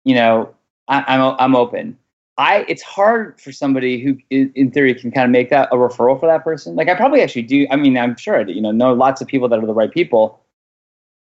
[0.05, 0.55] You know,
[0.89, 1.99] I, I'm I'm open.
[2.39, 6.19] I it's hard for somebody who in theory can kind of make that a referral
[6.19, 6.77] for that person.
[6.77, 7.67] Like I probably actually do.
[7.71, 9.75] I mean, I'm sure I do, you know know lots of people that are the
[9.75, 10.41] right people,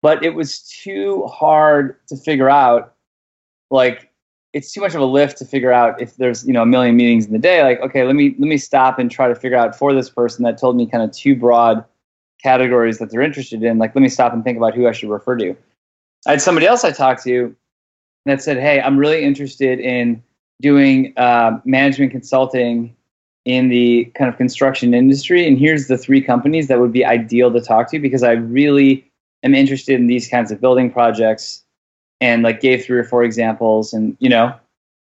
[0.01, 2.93] but it was too hard to figure out.
[3.71, 4.11] Like
[4.55, 6.95] it's too much of a lift to figure out if there's you know a million
[6.95, 9.57] meetings in the day like okay let me let me stop and try to figure
[9.57, 11.83] out for this person that told me kind of two broad
[12.41, 15.09] categories that they're interested in like let me stop and think about who i should
[15.09, 15.53] refer to
[16.25, 17.53] i had somebody else i talked to
[18.25, 20.23] that said hey i'm really interested in
[20.61, 22.95] doing uh, management consulting
[23.45, 25.47] in the kind of construction industry.
[25.47, 29.09] And here's the three companies that would be ideal to talk to because i really
[29.43, 31.63] am interested in these kinds of building projects
[32.19, 34.53] and like gave three or four examples and you know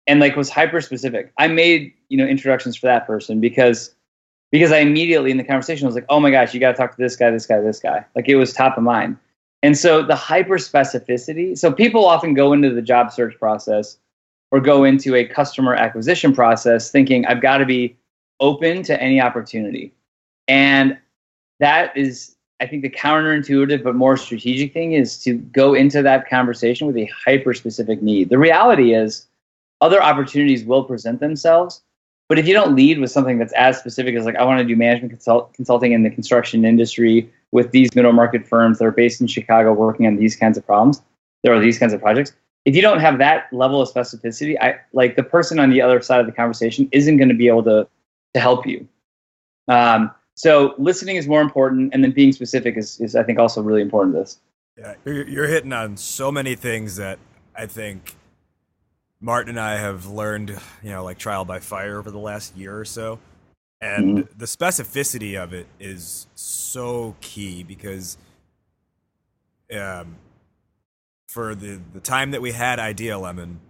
[0.07, 3.95] and like was hyper specific i made you know introductions for that person because
[4.53, 6.95] because i immediately in the conversation was like oh my gosh you got to talk
[6.95, 8.05] to this guy this guy this guy.
[8.15, 9.17] Like it was top of mind.
[9.63, 13.99] And so the hyper specificity so people often go into the job search process
[14.51, 17.97] or go into a customer acquisition process thinking i've got to be
[18.41, 19.93] open to any opportunity
[20.49, 20.99] and
[21.61, 26.29] that is I think the counterintuitive but more strategic thing is to go into that
[26.29, 28.29] conversation with a hyper specific need.
[28.29, 29.27] The reality is,
[29.81, 31.83] other opportunities will present themselves,
[32.29, 34.65] but if you don't lead with something that's as specific as like I want to
[34.65, 38.93] do management consult- consulting in the construction industry with these middle market firms that are
[38.93, 41.01] based in Chicago working on these kinds of problems,
[41.43, 42.35] there are these kinds of projects.
[42.65, 46.01] If you don't have that level of specificity, I like the person on the other
[46.03, 47.89] side of the conversation isn't going to be able to
[48.35, 48.87] to help you.
[49.69, 53.63] Um, so listening is more important, and then being specific is, is I think also
[53.63, 54.39] really important to this.
[54.79, 57.19] Yeah, you're, you're hitting on so many things that
[57.55, 58.15] I think
[59.21, 60.51] Martin and I have learned,
[60.83, 63.19] you know, like trial by fire over the last year or so.
[63.83, 64.29] And Mhm.
[64.39, 68.17] the specificity of it is so key because
[69.75, 70.17] um,
[71.31, 73.61] for the, the time that we had Idea Lemon,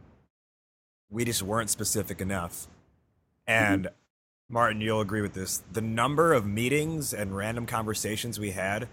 [1.10, 2.66] we just weren't specific enough.
[3.46, 3.88] And
[4.48, 5.62] Martin, you'll agree with this.
[5.70, 8.88] The number of meetings and random conversations we had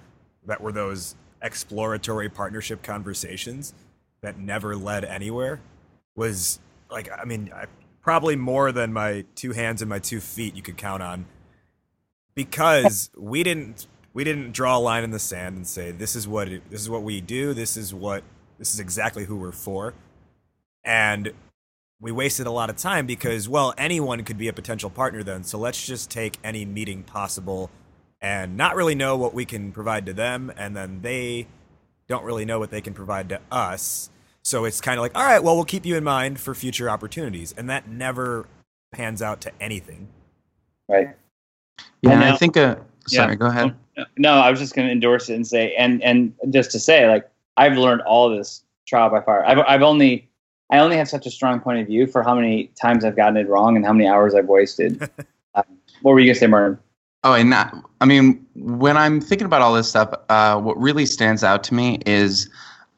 [0.45, 3.73] that were those exploratory partnership conversations
[4.19, 5.61] that never led anywhere
[6.17, 6.59] was
[6.91, 7.67] like, I mean, I,
[8.01, 11.25] probably more than my two hands and my two feet you could count on
[12.35, 16.27] because we didn't we didn't draw a line in the sand and say this is
[16.27, 18.23] what it, this is what we do this is what
[18.59, 19.93] this is exactly who we're for
[20.83, 21.31] and
[21.99, 25.43] we wasted a lot of time because well anyone could be a potential partner then
[25.43, 27.69] so let's just take any meeting possible
[28.21, 31.47] and not really know what we can provide to them and then they
[32.07, 34.09] don't really know what they can provide to us
[34.43, 36.89] so it's kind of like all right well we'll keep you in mind for future
[36.89, 38.47] opportunities and that never
[38.91, 40.07] pans out to anything
[40.89, 41.09] Right.
[42.01, 42.55] Yeah, and now- I think.
[42.55, 43.35] Uh, sorry, Yeah.
[43.35, 43.75] go ahead.
[44.17, 47.09] No, I was just going to endorse it and say, and and just to say,
[47.09, 49.45] like I've learned all this trial by fire.
[49.45, 50.29] I've I've only
[50.71, 53.37] I only have such a strong point of view for how many times I've gotten
[53.37, 55.01] it wrong and how many hours I've wasted.
[55.55, 55.63] um,
[56.01, 56.77] what were you going to say, Martin?
[57.23, 61.05] Oh, and that, I mean, when I'm thinking about all this stuff, uh, what really
[61.05, 62.49] stands out to me is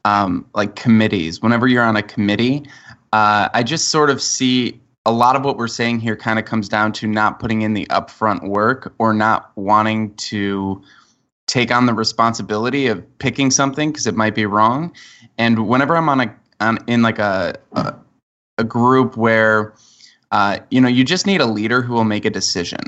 [0.03, 1.41] um, like committees.
[1.41, 2.67] Whenever you're on a committee,
[3.13, 6.45] uh, I just sort of see a lot of what we're saying here kind of
[6.45, 10.81] comes down to not putting in the upfront work or not wanting to
[11.49, 14.93] take on the responsibility of picking something because it might be wrong.
[15.37, 17.95] And whenever I'm on a on in like a a,
[18.59, 19.73] a group where
[20.31, 22.79] uh, you know you just need a leader who will make a decision.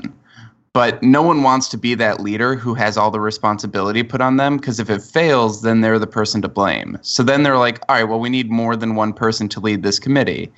[0.74, 4.38] But no one wants to be that leader who has all the responsibility put on
[4.38, 6.98] them because if it fails then they're the person to blame.
[7.02, 9.82] So then they're like all right well we need more than one person to lead
[9.82, 10.52] this committee.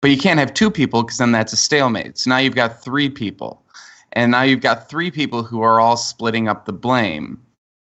[0.00, 2.18] But you can't have two people because then that's a stalemate.
[2.18, 3.63] So now you've got three people
[4.14, 7.40] and now you've got three people who are all splitting up the blame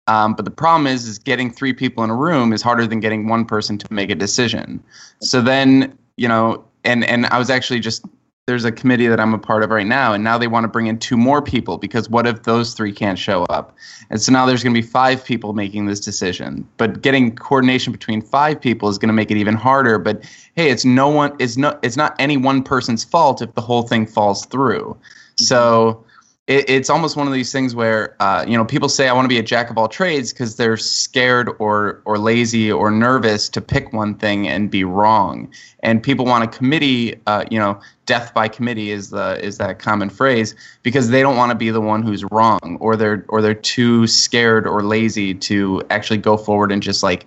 [0.07, 3.01] um, but the problem is is getting three people in a room is harder than
[3.01, 4.83] getting one person to make a decision
[5.21, 8.05] so then you know and and i was actually just
[8.49, 10.69] there's a committee that I'm a part of right now, and now they want to
[10.69, 13.77] bring in two more people because what if those three can't show up?
[14.09, 16.67] And so now there's going to be five people making this decision.
[16.79, 19.99] But getting coordination between five people is going to make it even harder.
[19.99, 23.61] But hey, it's no one it's no it's not any one person's fault if the
[23.61, 24.97] whole thing falls through.
[25.37, 26.03] So
[26.49, 29.27] it, it's almost one of these things where uh, you know people say I want
[29.27, 33.49] to be a jack of all trades because they're scared or or lazy or nervous
[33.51, 35.53] to pick one thing and be wrong.
[35.81, 39.79] And people want a committee, uh, you know, death by committee is the is that
[39.79, 43.41] common phrase because they don't want to be the one who's wrong or they're or
[43.43, 47.27] they're too scared or lazy to actually go forward and just like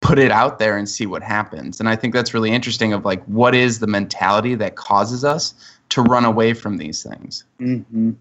[0.00, 1.80] put it out there and see what happens.
[1.80, 5.54] And I think that's really interesting of like what is the mentality that causes us
[5.90, 7.44] to run away from these things.
[7.60, 8.12] Mm-hmm.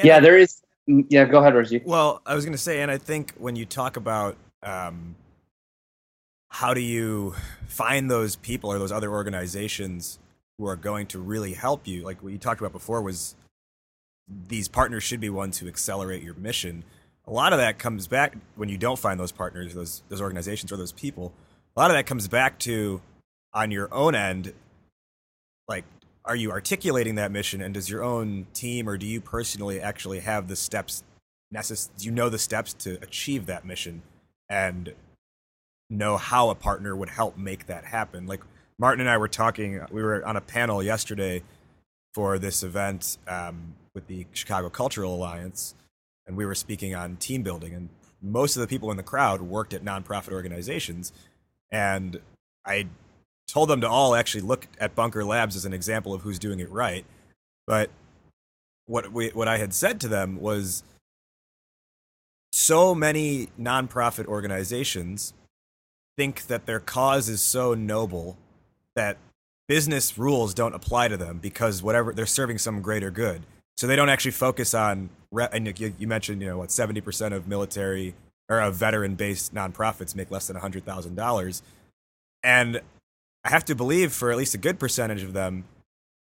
[0.00, 0.62] And Yeah, there is.
[0.88, 1.82] mm, Yeah, go ahead, Reggie.
[1.84, 5.14] Well, I was going to say, and I think when you talk about um,
[6.48, 7.34] how do you
[7.68, 10.18] find those people or those other organizations
[10.58, 13.34] who are going to really help you, like what you talked about before was
[14.48, 16.84] these partners should be ones who accelerate your mission.
[17.26, 20.72] A lot of that comes back when you don't find those partners, those those organizations
[20.72, 21.32] or those people.
[21.76, 23.00] A lot of that comes back to
[23.52, 24.52] on your own end,
[25.68, 25.84] like
[26.30, 30.20] are you articulating that mission and does your own team or do you personally actually
[30.20, 31.02] have the steps
[31.52, 34.00] necess- do you know the steps to achieve that mission
[34.48, 34.94] and
[35.90, 38.28] know how a partner would help make that happen?
[38.28, 38.42] Like
[38.78, 41.42] martin and i were talking we were on a panel yesterday
[42.14, 45.74] for this event um, with the chicago cultural alliance
[46.26, 47.88] and we were speaking on team building and
[48.22, 51.12] most of the people in the crowd worked at nonprofit organizations
[51.70, 52.20] and
[52.64, 52.86] i
[53.50, 56.60] told them to all actually look at bunker labs as an example of who's doing
[56.60, 57.04] it right
[57.66, 57.90] but
[58.86, 60.82] what we what i had said to them was
[62.52, 65.32] so many nonprofit organizations
[66.16, 68.36] think that their cause is so noble
[68.94, 69.16] that
[69.68, 73.42] business rules don't apply to them because whatever they're serving some greater good.
[73.76, 77.32] So they don't actually focus on and you, you mentioned you know what seventy percent
[77.32, 78.14] of military
[78.48, 81.62] or of veteran based nonprofits make less than hundred thousand dollars,
[82.42, 82.80] and
[83.44, 85.64] I have to believe for at least a good percentage of them,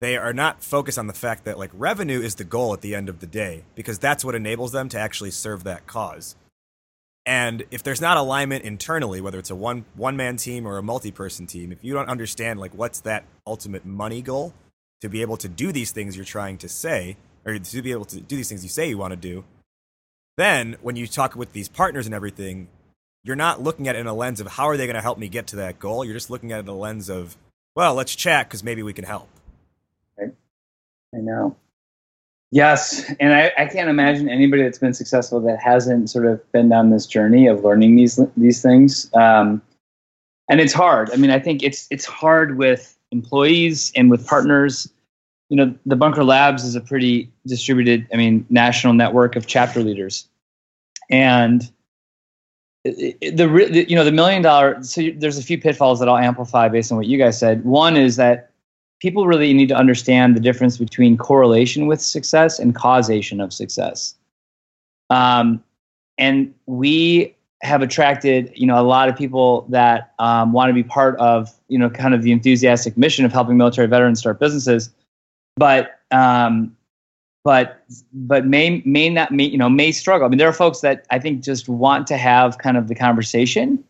[0.02, 2.94] they are not focused on the fact that like revenue is the goal at the
[2.94, 6.36] end of the day because that's what enables them to actually serve that cause.
[7.26, 10.84] And if there's not alignment internally, whether it's a one one man team or a
[10.84, 14.54] multi person team, if you don't understand like what's that ultimate money goal
[15.02, 18.06] to be able to do these things you're trying to say, or to be able
[18.06, 19.44] to do these things you say you want to do,
[20.38, 22.68] then when you talk with these partners and everything,
[23.26, 25.18] you're not looking at it in a lens of how are they going to help
[25.18, 26.06] me get to that goal.
[26.06, 27.36] You're just looking at it in a lens of,
[27.76, 29.28] well, let's chat because maybe we can help.
[30.18, 30.32] Right.
[31.14, 31.58] I know.
[32.52, 36.70] Yes, and I, I can't imagine anybody that's been successful that hasn't sort of been
[36.70, 39.12] down this journey of learning these these things.
[39.14, 39.62] Um,
[40.48, 41.10] and it's hard.
[41.12, 44.90] I mean, I think it's it's hard with employees and with partners.
[45.50, 49.82] You know, the Bunker Labs is a pretty distributed, I mean, national network of chapter
[49.82, 50.30] leaders,
[51.10, 51.70] and
[52.86, 54.82] the, you know the million dollar.
[54.84, 57.66] So there's a few pitfalls that I'll amplify based on what you guys said.
[57.66, 58.52] One is that
[59.00, 64.16] people really need to understand the difference between correlation with success and causation of success.
[65.10, 65.64] Um,
[66.18, 70.84] and we have attracted, you know, a lot of people that um, want to be
[70.84, 74.92] part of, you know, kind of the enthusiastic mission of helping military veterans start businesses,
[75.58, 76.76] but um,
[77.46, 77.82] but
[78.12, 80.26] but may may not may you know may struggle.
[80.26, 82.96] I mean, there are folks that I think just want to have kind of the
[82.96, 83.82] conversation.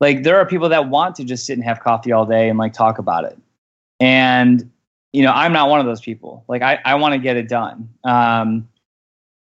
[0.00, 2.58] Like there are people that want to just sit and have coffee all day and
[2.58, 3.38] like talk about it
[4.00, 4.70] and,
[5.12, 6.44] you know, I'm not one of those people.
[6.48, 7.88] Like, I, I want to get it done.
[8.04, 8.68] Um,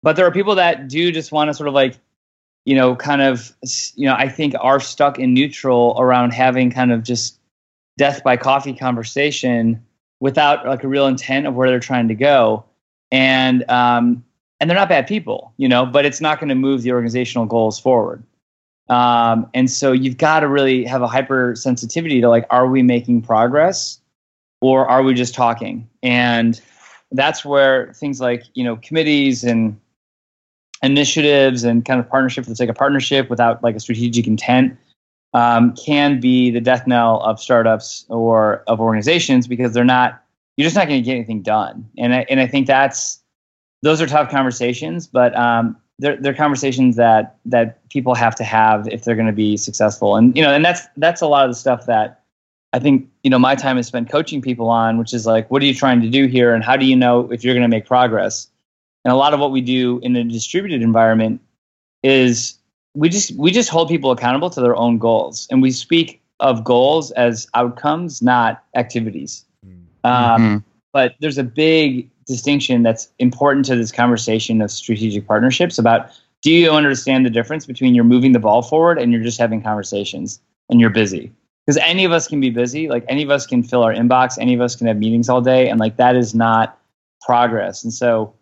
[0.03, 1.97] but there are people that do just want to sort of like,
[2.65, 3.53] you know, kind of,
[3.95, 7.39] you know, I think are stuck in neutral around having kind of just
[7.97, 9.85] death by coffee conversation
[10.21, 12.65] without like a real intent of where they're trying to go.
[13.15, 14.25] And, um,
[14.61, 17.47] and they're not bad people, you know, but it's not going to move the organizational
[17.47, 18.23] goals forward.
[18.89, 23.23] Um, and so you've got to really have a hypersensitivity to like, are we making
[23.23, 24.01] progress?
[24.65, 25.87] or are we just talking?
[26.03, 26.59] And
[27.13, 29.79] that's where things like you know committees and
[30.83, 34.77] initiatives and kind of partnership for the sake of partnership without like a strategic intent
[35.35, 40.24] um, can be the death knell of startups or of organizations because they're not
[40.57, 43.21] you're just not going to get anything done and I, and I think that's
[43.83, 48.89] those are tough conversations but um, they're, they're conversations that that people have to have
[48.89, 51.51] if they're going to be successful and you know and that's that's a lot of
[51.51, 52.25] the stuff that
[52.75, 55.63] I think you know my time is spent coaching people on, which is like, what
[55.63, 57.69] are you trying to do here, and how do you know if you're going to
[57.69, 58.49] make progress?
[59.05, 61.41] And a lot of what we do in a distributed environment
[62.03, 62.59] is
[62.95, 66.65] we just we just hold people accountable to their own goals, and we speak of
[66.65, 69.45] goals as outcomes, not activities.
[70.05, 70.45] Mm-hmm.
[70.45, 76.11] Um, but there's a big distinction that's important to this conversation of strategic partnerships about
[76.43, 79.63] do you understand the difference between you're moving the ball forward and you're just having
[79.63, 81.33] conversations and you're busy?
[81.67, 82.89] Because any of us can be busy.
[82.89, 84.37] Like any of us can fill our inbox.
[84.39, 85.69] Any of us can have meetings all day.
[85.69, 86.79] And like that is not
[87.23, 87.83] progress.
[87.83, 88.35] And so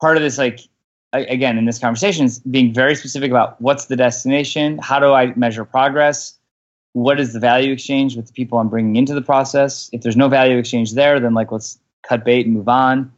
[0.00, 0.60] part of this like
[1.12, 4.78] again in this conversation is being very specific about what's the destination.
[4.78, 6.39] How do i measure progress
[6.92, 10.16] what is the value exchange with the people i'm bringing into the process if there's
[10.16, 13.12] no value exchange there then like let's cut bait and move on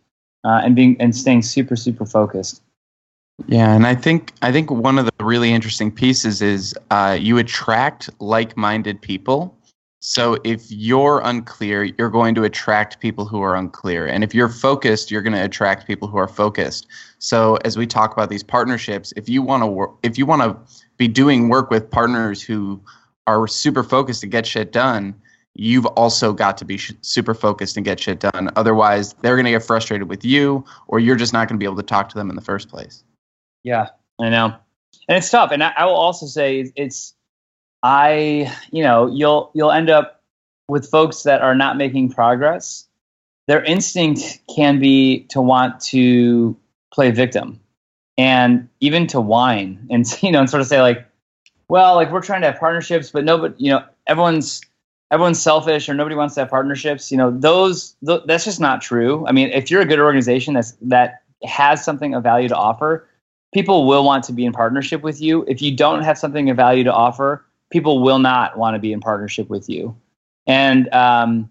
[0.44, 2.62] uh, and being and staying super super focused
[3.46, 7.38] yeah, and I think I think one of the really interesting pieces is uh, you
[7.38, 9.56] attract like-minded people.
[10.00, 14.48] So if you're unclear, you're going to attract people who are unclear, and if you're
[14.48, 16.88] focused, you're going to attract people who are focused.
[17.18, 20.42] So as we talk about these partnerships, if you want to work, if you want
[20.42, 20.56] to
[20.96, 22.80] be doing work with partners who
[23.26, 25.14] are super focused to get shit done,
[25.54, 28.50] you've also got to be sh- super focused and get shit done.
[28.56, 31.66] Otherwise, they're going to get frustrated with you, or you're just not going to be
[31.66, 33.04] able to talk to them in the first place.
[33.62, 33.88] Yeah,
[34.20, 34.54] I know,
[35.08, 35.50] and it's tough.
[35.52, 37.14] And I, I will also say it's
[37.82, 40.22] I you know you'll you'll end up
[40.68, 42.88] with folks that are not making progress.
[43.48, 46.56] Their instinct can be to want to
[46.92, 47.60] play victim,
[48.16, 51.06] and even to whine and you know and sort of say like,
[51.72, 54.60] well, like we're trying to have partnerships, but nobody, you know, everyone's
[55.10, 57.10] everyone's selfish or nobody wants to have partnerships.
[57.10, 59.26] You know, those th- that's just not true.
[59.26, 63.08] I mean, if you're a good organization that's that has something of value to offer,
[63.54, 65.46] people will want to be in partnership with you.
[65.48, 68.92] If you don't have something of value to offer, people will not want to be
[68.92, 69.96] in partnership with you.
[70.46, 71.48] And um,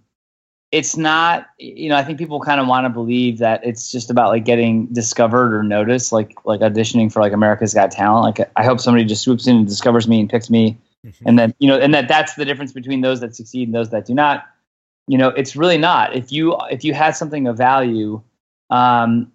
[0.71, 4.09] it's not, you know, I think people kind of want to believe that it's just
[4.09, 8.23] about like getting discovered or noticed, like like auditioning for like America's Got Talent.
[8.23, 11.27] Like I hope somebody just swoops in and discovers me and picks me, mm-hmm.
[11.27, 13.89] and then you know, and that that's the difference between those that succeed and those
[13.89, 14.45] that do not.
[15.07, 16.15] You know, it's really not.
[16.15, 18.21] If you if you had something of value,
[18.69, 19.31] um,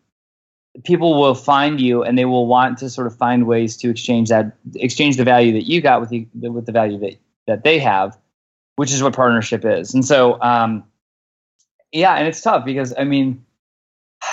[0.85, 4.29] people will find you and they will want to sort of find ways to exchange
[4.29, 7.17] that exchange the value that you got with the with the value that
[7.47, 8.19] that they have
[8.77, 10.85] which is what partnership is and so um
[11.93, 13.45] yeah and it's tough because i mean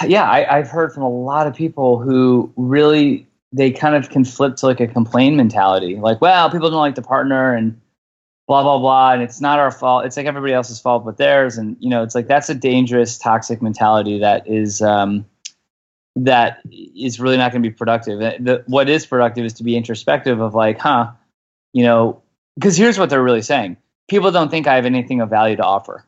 [0.06, 4.26] yeah I, i've heard from a lot of people who really they kind of can
[4.26, 7.80] flip to like a complain mentality like well people don't like the partner and
[8.48, 11.58] blah blah blah and it's not our fault it's like everybody else's fault but theirs
[11.58, 15.26] and you know it's like that's a dangerous toxic mentality that is um
[16.16, 16.62] that
[16.96, 18.20] is really not going to be productive.
[18.20, 21.12] The, what is productive is to be introspective of like, huh,
[21.74, 22.22] you know,
[22.56, 23.78] because here's what they're really saying:
[24.08, 26.06] people don't think I have anything of value to offer.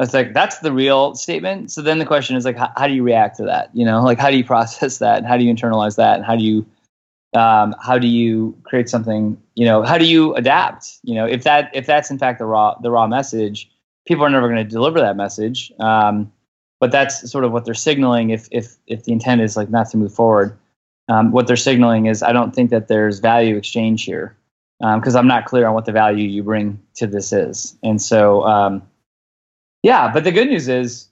[0.00, 1.70] It's like that's the real statement.
[1.70, 3.70] So then the question is like, how, how do you react to that?
[3.74, 5.18] You know, like how do you process that?
[5.18, 6.16] And how do you internalize that?
[6.16, 6.66] And how do you
[7.34, 9.40] um, how do you create something?
[9.54, 10.98] You know, how do you adapt?
[11.04, 13.70] You know, if that if that's in fact the raw the raw message,
[14.06, 15.72] people are never going to deliver that message.
[15.78, 16.32] Um,
[16.80, 19.88] but that's sort of what they're signaling if if if the intent is like not
[19.90, 20.58] to move forward
[21.08, 24.36] um, what they're signaling is i don't think that there's value exchange here
[24.80, 28.02] because um, i'm not clear on what the value you bring to this is and
[28.02, 28.82] so um,
[29.82, 31.08] yeah but the good news is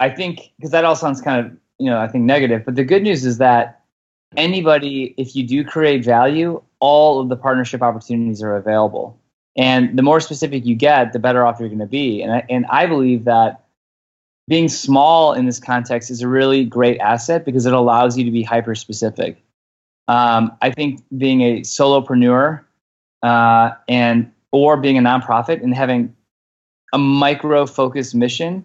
[0.00, 2.84] i think because that all sounds kind of you know i think negative but the
[2.84, 3.80] good news is that
[4.36, 9.18] anybody if you do create value all of the partnership opportunities are available
[9.56, 12.44] and the more specific you get the better off you're going to be and I,
[12.48, 13.62] and I believe that
[14.48, 18.30] being small in this context is a really great asset because it allows you to
[18.30, 19.42] be hyper specific.
[20.08, 22.62] Um, I think being a solopreneur
[23.22, 26.14] uh, and or being a nonprofit and having
[26.92, 28.64] a micro focused mission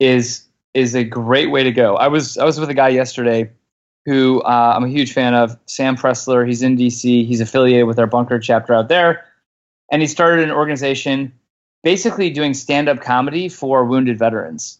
[0.00, 0.44] is
[0.74, 1.96] is a great way to go.
[1.96, 3.50] I was I was with a guy yesterday
[4.04, 6.46] who uh, I'm a huge fan of, Sam Pressler.
[6.46, 7.26] He's in DC.
[7.26, 9.24] He's affiliated with our Bunker chapter out there,
[9.90, 11.32] and he started an organization
[11.82, 14.78] basically doing stand up comedy for wounded veterans.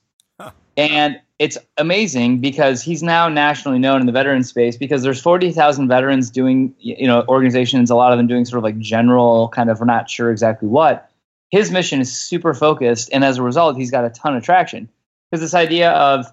[0.76, 5.88] And it's amazing because he's now nationally known in the veteran space because there's 40,000
[5.88, 9.68] veterans doing, you know, organizations, a lot of them doing sort of like general kind
[9.68, 11.10] of, we're not sure exactly what.
[11.52, 13.08] His mission is super focused.
[13.12, 14.88] And as a result, he's got a ton of traction.
[15.30, 16.26] Because this idea of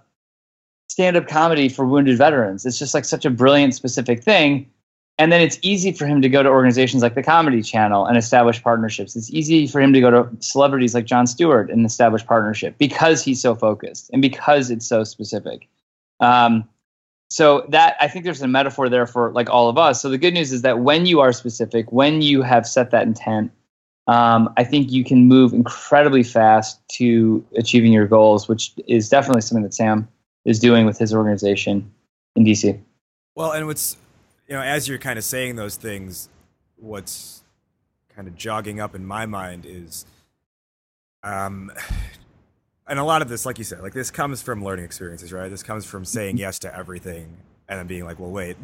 [0.88, 4.68] stand up comedy for wounded veterans, it's just like such a brilliant, specific thing
[5.20, 8.18] and then it's easy for him to go to organizations like the Comedy Channel and
[8.18, 9.18] establish partnerships.
[9.18, 13.22] It's easy for him to go to celebrities like Jon Stewart and establish partnership because
[13.22, 15.68] he's so focused and because it's so specific.
[16.22, 16.68] Um,
[17.30, 20.02] so that I think there's a metaphor there for like all of us.
[20.02, 23.06] So the good news is that when you are specific, when you have set that
[23.06, 23.52] intent,
[24.10, 29.42] um, I think you can move incredibly fast to achieving your goals, which is definitely
[29.42, 30.08] something that Sam
[30.46, 31.92] is doing with his organization
[32.36, 32.80] in DC.
[33.36, 33.98] Well, and what's
[34.48, 36.28] you know, as you're kind of saying those things,
[36.78, 37.44] what's
[38.16, 40.08] kind of jogging up in my mind is,
[41.22, 41.72] um,
[42.88, 45.50] and a lot of this, like you said, like this comes from learning experiences, right?
[45.50, 47.38] This comes from saying yes to everything
[47.68, 48.58] and then being like, well, wait,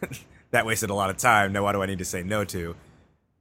[0.50, 1.52] that wasted a lot of time.
[1.52, 2.74] Now, what do I need to say no to?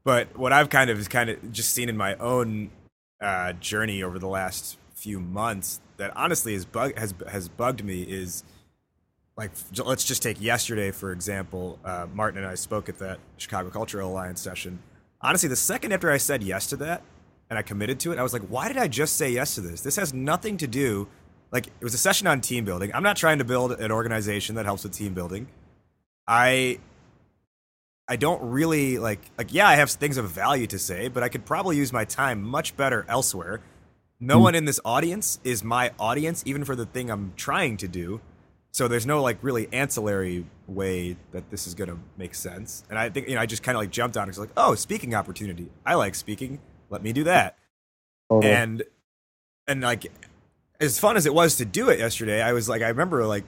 [0.08, 2.72] But what I've kind of kind of just seen in my own
[3.20, 8.04] uh, journey over the last few months that honestly has bug has has bugged me
[8.04, 8.46] is
[9.36, 9.52] like
[9.84, 14.10] let's just take yesterday for example uh, martin and i spoke at that chicago cultural
[14.10, 14.80] alliance session.
[15.20, 17.02] Honestly the second after i said yes to that
[17.50, 19.62] and i committed to it i was like why did i just say yes to
[19.62, 19.82] this?
[19.82, 21.10] This has nothing to do
[21.52, 22.92] like it was a session on team building.
[22.94, 25.48] I'm not trying to build an organization that helps with team building.
[26.26, 26.80] I
[28.08, 31.30] i don't really like like yeah i have things of value to say but i
[31.30, 33.62] could probably use my time much better elsewhere
[34.20, 34.44] no mm.
[34.44, 38.22] one in this audience is my audience even for the thing i'm trying to do
[38.78, 42.84] so there's no like really ancillary way that this is going to make sense.
[42.92, 44.30] And I think you know I just kind of like jumped on it.
[44.30, 45.72] It's like, oh, speaking opportunity.
[45.84, 46.60] I like speaking.
[46.92, 47.58] Let me do that.
[48.30, 48.54] Totally.
[48.54, 48.84] And
[49.68, 50.06] and like
[50.80, 53.46] as fun as it was to do it yesterday, I was like, I remember like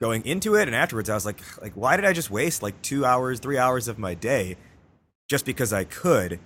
[0.00, 2.80] going into it and afterwards, I was like, like why did I just waste like
[2.82, 4.56] two hours, three hours of my day
[5.28, 6.40] just because I could?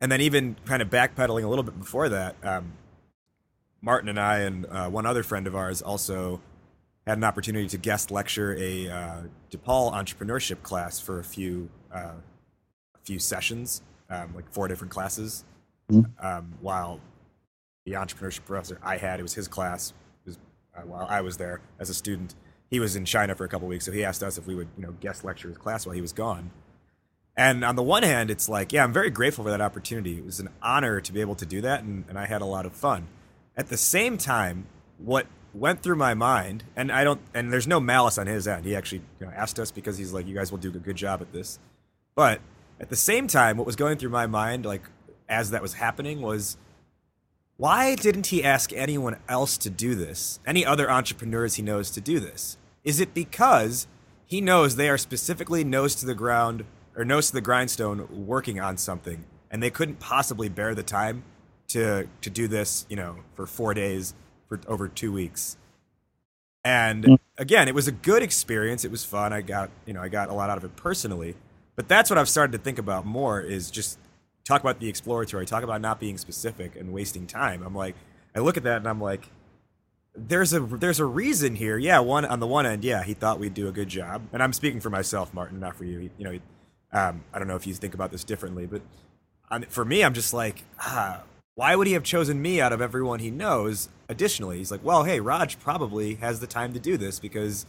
[0.00, 2.72] And then even kind of backpedaling a little bit before that, um,
[3.80, 6.40] Martin and I and uh, one other friend of ours also
[7.06, 12.14] had an opportunity to guest lecture a uh, DePaul entrepreneurship class for a few uh,
[12.94, 15.44] a few sessions, um, like four different classes.
[15.90, 16.26] Mm-hmm.
[16.26, 17.00] Um, while
[17.84, 19.92] the entrepreneurship professor I had, it was his class.
[20.24, 20.38] Was,
[20.76, 22.36] uh, while I was there as a student,
[22.72, 24.68] he was in China for a couple weeks, so he asked us if we would,
[24.78, 26.50] you know, guest lecture his class while he was gone.
[27.36, 30.16] And on the one hand, it's like, yeah, I'm very grateful for that opportunity.
[30.16, 32.46] It was an honor to be able to do that, and, and I had a
[32.46, 33.08] lot of fun.
[33.58, 37.78] At the same time, what went through my mind, and I don't, and there's no
[37.78, 38.64] malice on his end.
[38.64, 40.96] He actually you know, asked us because he's like, you guys will do a good
[40.96, 41.58] job at this.
[42.14, 42.40] But
[42.80, 44.88] at the same time, what was going through my mind, like
[45.28, 46.56] as that was happening, was
[47.58, 50.40] why didn't he ask anyone else to do this?
[50.46, 52.56] Any other entrepreneurs he knows to do this?
[52.84, 53.86] Is it because
[54.26, 56.64] he knows they are specifically nose to the ground
[56.96, 61.24] or nose to the grindstone working on something and they couldn't possibly bear the time
[61.68, 64.14] to to do this, you know, for 4 days
[64.48, 65.56] for over 2 weeks.
[66.64, 67.18] And Mm.
[67.38, 68.84] again, it was a good experience.
[68.84, 69.32] It was fun.
[69.32, 71.34] I got, you know, I got a lot out of it personally.
[71.74, 73.98] But that's what I've started to think about more is just
[74.44, 77.62] talk about the exploratory, talk about not being specific and wasting time.
[77.62, 77.96] I'm like,
[78.34, 79.28] I look at that and I'm like,
[80.14, 81.78] there's a there's a reason here.
[81.78, 84.42] Yeah, one on the one end, yeah, he thought we'd do a good job, and
[84.42, 85.98] I'm speaking for myself, Martin, not for you.
[86.00, 86.42] He- You know, he-
[86.92, 88.82] um, I don't know if you think about this differently, but
[89.50, 91.22] on, for me, I'm just like, ah,
[91.54, 93.88] why would he have chosen me out of everyone he knows?
[94.08, 97.64] Additionally, he's like, well, hey, Raj probably has the time to do this because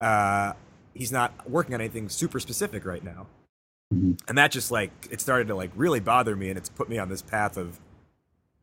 [0.00, 0.54] uh,
[0.94, 3.26] he's not working on anything super specific right now.
[3.94, 4.18] Mhm.
[4.28, 6.98] And that just like it started to like really bother me, and it's put me
[6.98, 7.78] on this path of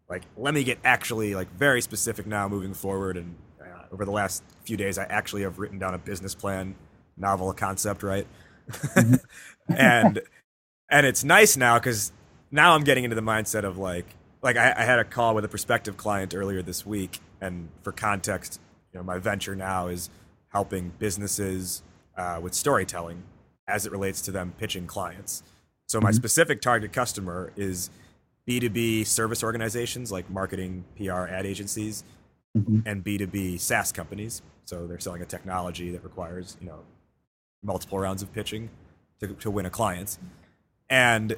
[0.09, 3.17] like let me get actually like very specific now moving forward.
[3.17, 6.75] And uh, over the last few days, I actually have written down a business plan,
[7.17, 8.27] novel concept, right?
[9.69, 10.21] and
[10.89, 12.11] and it's nice now because
[12.51, 14.05] now I'm getting into the mindset of like
[14.41, 17.91] like I, I had a call with a prospective client earlier this week, and for
[17.91, 18.59] context,
[18.93, 20.09] you know, my venture now is
[20.49, 21.83] helping businesses
[22.17, 23.23] uh, with storytelling
[23.67, 25.43] as it relates to them pitching clients.
[25.87, 26.15] So my Mhm.
[26.15, 27.89] specific target customer is
[28.49, 32.03] B2B service organizations like marketing, PR, ad agencies,
[32.57, 32.81] Mhm.
[32.87, 34.41] and B2B SaaS companies.
[34.65, 36.79] So they're selling a technology that requires, you know,
[37.61, 38.69] multiple rounds of pitching
[39.19, 40.17] to, to win a client.
[40.89, 41.35] And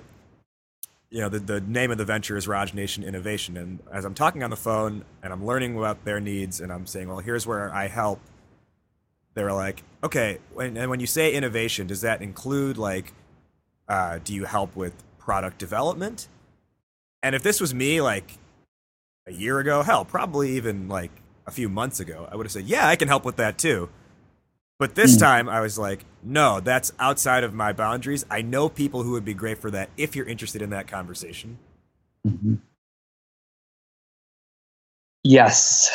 [1.09, 3.57] you know, the, the name of the venture is Raj Nation Innovation.
[3.57, 6.85] And as I'm talking on the phone and I'm learning about their needs and I'm
[6.85, 8.21] saying, well, here's where I help,
[9.33, 13.11] they're like, okay, when, and when you say innovation, does that include like,
[13.89, 16.29] uh, do you help with product development?
[17.23, 18.37] And if this was me like
[19.27, 21.11] a year ago, hell, probably even like
[21.45, 23.89] a few months ago, I would have said, yeah, I can help with that too.
[24.79, 25.19] But this Hmm.
[25.19, 28.25] time I was like, no, that's outside of my boundaries.
[28.31, 31.59] I know people who would be great for that if you're interested in that conversation.
[32.27, 32.59] Mhm.
[35.23, 35.91] Yes,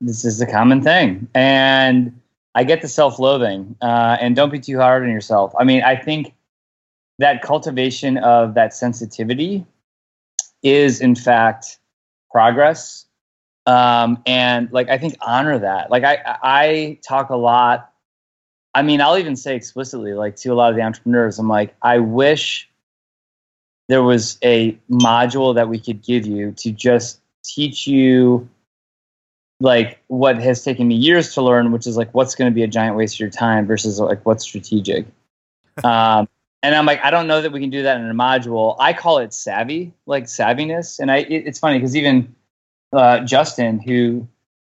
[0.00, 2.20] this is a common thing, and
[2.56, 3.76] I get the self-loathing.
[3.80, 5.54] Uh, and don't be too hard on yourself.
[5.56, 6.34] I mean, I think
[7.20, 9.64] that cultivation of that sensitivity
[10.62, 11.78] is, in fact,
[12.30, 13.06] progress.
[13.66, 15.90] Um, and like, I think honor that.
[15.90, 17.92] Like, I I talk a lot.
[18.74, 21.74] I mean, I'll even say explicitly, like to a lot of the entrepreneurs, I'm like,
[21.82, 22.68] I wish
[23.88, 28.48] there was a module that we could give you to just teach you
[29.60, 32.62] like what has taken me years to learn, which is like what's going to be
[32.62, 35.06] a giant waste of your time versus like what's strategic.
[35.84, 36.28] um,
[36.62, 38.76] and I'm like, I don't know that we can do that in a module.
[38.78, 40.98] I call it savvy, like savviness.
[40.98, 42.34] And I, it, it's funny because even
[42.92, 44.26] uh, Justin, who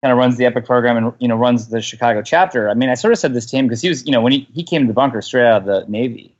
[0.04, 2.70] kind of runs the Epic program and you know runs the Chicago chapter.
[2.70, 4.32] I mean, I sort of said this to him because he was, you know, when
[4.32, 6.36] he, he came to the bunker straight out of the Navy,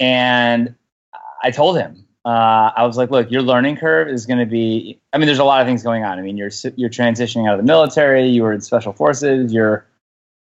[0.00, 0.74] and
[1.42, 5.00] I told him, uh, I was like, look, your learning curve is going to be.
[5.12, 6.18] I mean, there's a lot of things going on.
[6.18, 8.28] I mean, you're you're transitioning out of the military.
[8.28, 9.52] You were in special forces.
[9.52, 9.86] You're,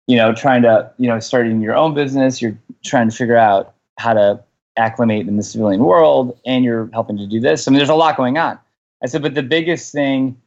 [0.06, 2.42] you know, trying to you know starting your own business.
[2.42, 4.42] You're trying to figure out how to
[4.76, 7.68] acclimate in the civilian world, and you're helping to do this.
[7.68, 8.58] I mean, there's a lot going on.
[9.02, 10.40] I said, but the biggest thing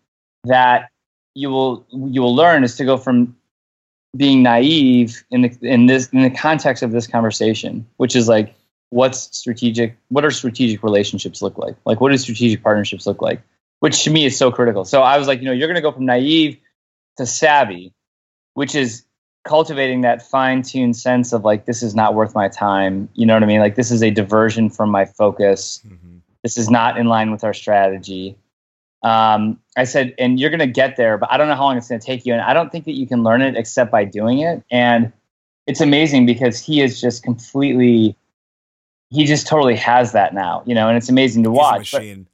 [0.44, 0.90] that
[1.36, 3.36] you will you will learn is to go from
[4.16, 8.56] being naive in the in this in the context of this conversation, which is like
[8.94, 13.42] what's strategic what are strategic relationships look like like what do strategic partnerships look like
[13.80, 15.82] which to me is so critical so i was like you know you're going to
[15.82, 16.60] go from naive
[17.18, 17.92] to savvy
[18.54, 19.04] which is
[19.44, 23.10] cultivating that fine-tuned sense of like this is not worth my time.
[23.14, 23.60] You know what i mean?
[23.60, 25.82] Like this is a diversion from my focus.
[25.86, 26.18] Mm-hmm.
[26.44, 28.38] this is not in line with our strategy.
[29.04, 31.78] Um, i said and you're going to get there but i don't know how long
[31.78, 33.92] it's going to take you and i don't think that you can learn it except
[33.92, 34.64] by doing it.
[34.72, 35.12] And
[35.68, 38.16] it's amazing because he is just completely
[39.10, 41.92] he just totally has that now you know and it's amazing to He's a watch
[41.92, 42.28] But- machine.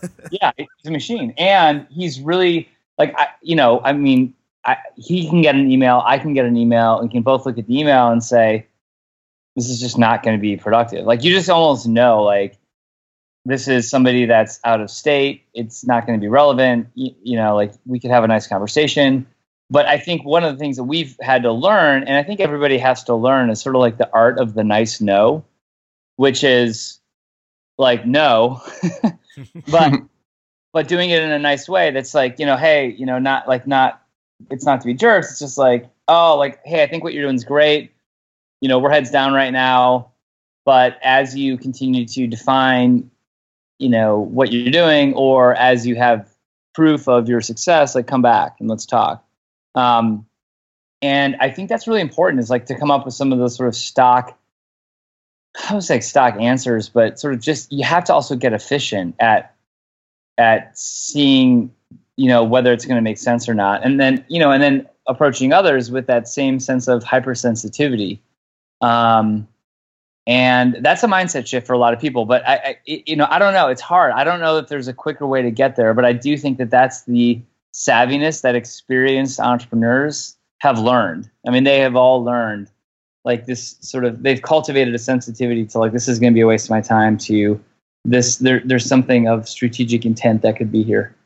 [0.30, 4.32] yeah, he's a machine, and he's really like I, you know, I mean,
[4.64, 7.46] I, he can get an email, I can get an email, and we can both
[7.46, 8.66] look at the email and say,
[9.56, 11.04] this is just not going to be productive.
[11.04, 12.58] Like you just almost know, like
[13.44, 15.44] this is somebody that's out of state.
[15.52, 16.88] It's not going to be relevant.
[16.94, 19.26] You, you know, like we could have a nice conversation.
[19.68, 22.40] But I think one of the things that we've had to learn, and I think
[22.40, 25.44] everybody has to learn, is sort of like the art of the nice no,
[26.16, 27.00] which is
[27.78, 28.62] like no,
[29.70, 29.92] but
[30.72, 33.46] but doing it in a nice way that's like you know hey you know not
[33.48, 34.01] like not
[34.50, 37.22] it's not to be jerks it's just like oh like hey i think what you're
[37.24, 37.92] doing is great.
[38.60, 40.10] You know we're heads down right now.
[40.64, 43.10] But as you continue to define
[43.78, 46.28] you know what you're doing or as you have
[46.74, 49.24] proof of your success like come back and let's talk.
[49.74, 50.26] Um
[51.02, 53.56] and I think that's really important is like to come up with some of those
[53.56, 54.38] sort of stock,
[55.68, 59.16] I would say stock answers, but sort of just you have to also get efficient
[59.18, 59.54] at
[60.38, 61.74] at seeing,
[62.16, 64.62] you know, whether it's going to make sense or not, and then you know, and
[64.62, 68.18] then approaching others with that same sense of hypersensitivity.
[68.80, 69.48] Um,
[70.26, 72.24] and that's a mindset shift for a lot of people.
[72.24, 73.68] But I, I, you know, I don't know.
[73.68, 74.12] It's hard.
[74.12, 75.94] I don't know if there's a quicker way to get there.
[75.94, 77.40] But I do think that that's the
[77.74, 81.28] savviness that experienced entrepreneurs have learned.
[81.46, 82.70] I mean, they have all learned
[83.24, 84.22] like this sort of.
[84.22, 86.80] They've cultivated a sensitivity to like this is going to be a waste of my
[86.80, 87.18] time.
[87.18, 87.60] To
[88.04, 91.16] this, there, there's something of strategic intent that could be here.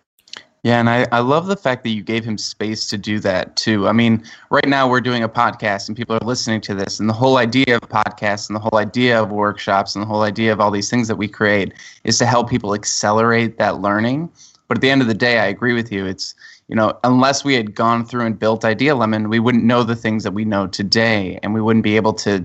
[0.67, 3.55] Yeah, and I, I love the fact that you gave him space to do that
[3.55, 3.87] too.
[3.87, 7.09] I mean, right now we're doing a podcast and people are listening to this, and
[7.09, 10.53] the whole idea of podcasts and the whole idea of workshops and the whole idea
[10.53, 14.29] of all these things that we create is to help people accelerate that learning.
[14.67, 16.05] But at the end of the day, I agree with you.
[16.05, 16.35] It's,
[16.67, 19.95] you know, unless we had gone through and built Idea Lemon, we wouldn't know the
[19.95, 22.45] things that we know today, and we wouldn't be able to.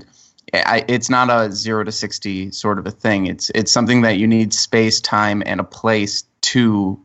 [0.54, 3.26] I, it's not a zero to sixty sort of a thing.
[3.26, 7.00] It's it's something that you need space, time, and a place to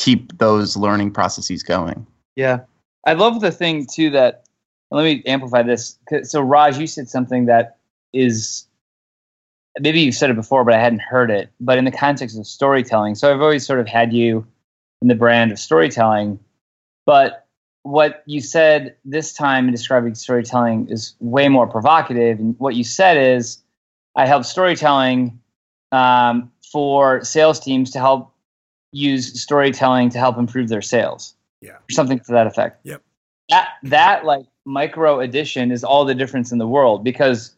[0.00, 2.06] keep those learning processes going.
[2.34, 2.60] Yeah.
[3.06, 4.44] I love the thing too that
[4.90, 5.98] let me amplify this.
[6.22, 7.76] So Raj, you said something that
[8.14, 8.66] is
[9.78, 11.50] maybe you've said it before, but I hadn't heard it.
[11.60, 14.46] But in the context of storytelling, so I've always sort of had you
[15.02, 16.40] in the brand of storytelling.
[17.04, 17.46] But
[17.82, 22.38] what you said this time in describing storytelling is way more provocative.
[22.38, 23.58] And what you said is,
[24.16, 25.40] I help storytelling
[25.92, 28.32] um, for sales teams to help
[28.92, 31.34] use storytelling to help improve their sales.
[31.60, 31.72] Yeah.
[31.72, 32.80] Or something to that effect.
[32.84, 33.02] Yep.
[33.50, 37.54] That that like micro addition is all the difference in the world because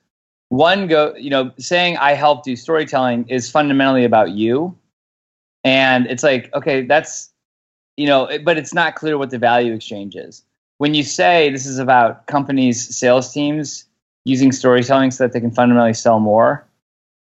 [0.48, 4.76] one go you know saying I help do storytelling is fundamentally about you.
[5.64, 7.30] And it's like, okay, that's
[7.96, 10.42] you know, but it's not clear what the value exchange is.
[10.78, 13.84] When you say this is about companies' sales teams
[14.24, 16.66] using storytelling so that they can fundamentally sell more,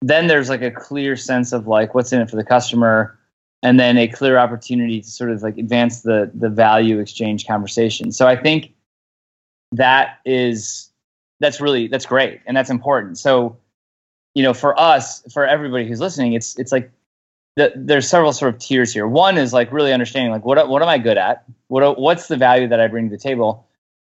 [0.02, 3.19] then there's like a clear sense of like what's in it for the customer
[3.64, 8.12] and then a clear opportunity to sort of like advance the the value exchange conversation.
[8.12, 8.74] So I think
[9.72, 10.90] that is
[11.40, 13.18] that's really that's great and that's important.
[13.18, 13.58] So
[14.36, 16.92] you know, for us, for everybody who's listening, it's it's like
[17.56, 19.08] the, there's several sort of tiers here.
[19.08, 21.44] One is like really understanding like what what am I good at?
[21.68, 23.66] What what's the value that I bring to the table?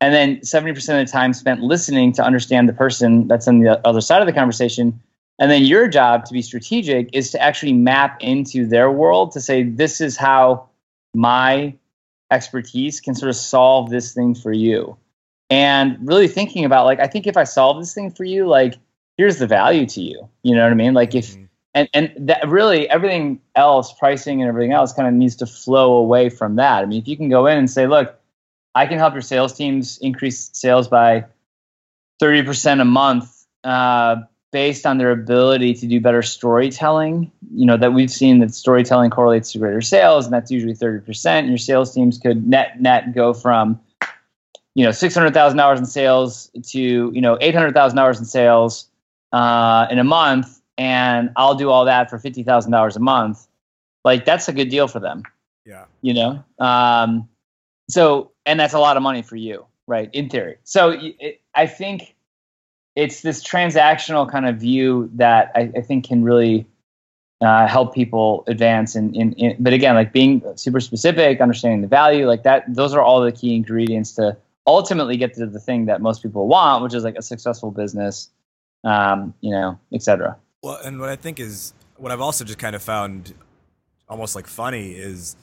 [0.01, 3.81] And then 70% of the time spent listening to understand the person that's on the
[3.87, 5.01] other side of the conversation
[5.39, 9.41] and then your job to be strategic is to actually map into their world to
[9.41, 10.69] say, this is how
[11.15, 11.75] my
[12.31, 14.97] expertise can sort of solve this thing for you.
[15.51, 18.75] And really thinking about, like, I think if I solve this thing for you, like,
[19.19, 20.29] here's the value to you.
[20.43, 20.95] You know what I mean?
[20.95, 21.45] Like, if, mm-hmm.
[21.75, 25.95] and, and that really everything else, pricing and everything else, kind of needs to flow
[25.95, 26.83] away from that.
[26.83, 28.19] I mean, if you can go in and say, look,
[28.75, 31.27] I can help your sales teams increase sales by
[32.23, 33.47] 30% a month.
[33.63, 34.17] Uh,
[34.53, 37.33] based on their ability to do better storytelling.
[37.55, 41.27] You know, that we've seen that storytelling correlates to greater sales, and that's usually 30%.
[41.27, 43.81] And your sales teams could net net go from,
[44.75, 48.89] you know, $600,000 in sales to, you know, $800,000 in sales
[49.33, 50.61] uh, in a month.
[50.79, 53.47] And I'll do all that for $50,000 a month.
[54.05, 55.23] Like, that's a good deal for them.
[55.65, 55.85] Yeah.
[56.01, 56.45] You know?
[56.59, 57.29] Um,
[57.89, 60.11] so, and that's a lot of money for you, right?
[60.13, 60.57] In theory.
[60.65, 62.12] So it, I think
[62.95, 66.67] it's this transactional kind of view that I, I think can really
[67.41, 68.95] uh, help people advance.
[68.95, 72.95] And in, in, but again, like being super specific, understanding the value, like that, those
[72.95, 74.37] are all the key ingredients to
[74.67, 78.31] ultimately get to the thing that most people want, which is like a successful business,
[78.85, 80.37] um, you know, et cetera.
[80.63, 83.35] Well, and what I think is what I've also just kind of found
[84.09, 85.37] almost like funny is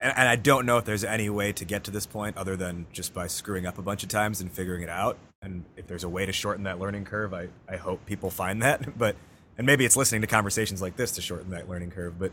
[0.00, 2.56] and, and I don't know if there's any way to get to this point other
[2.56, 5.18] than just by screwing up a bunch of times and figuring it out.
[5.42, 8.62] And if there's a way to shorten that learning curve, I, I hope people find
[8.62, 8.98] that.
[8.98, 9.16] But
[9.56, 12.18] and maybe it's listening to conversations like this to shorten that learning curve.
[12.18, 12.32] But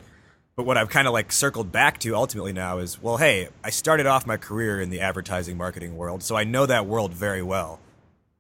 [0.56, 3.70] but what I've kind of like circled back to ultimately now is, well, hey, I
[3.70, 7.44] started off my career in the advertising marketing world, so I know that world very
[7.44, 7.80] well.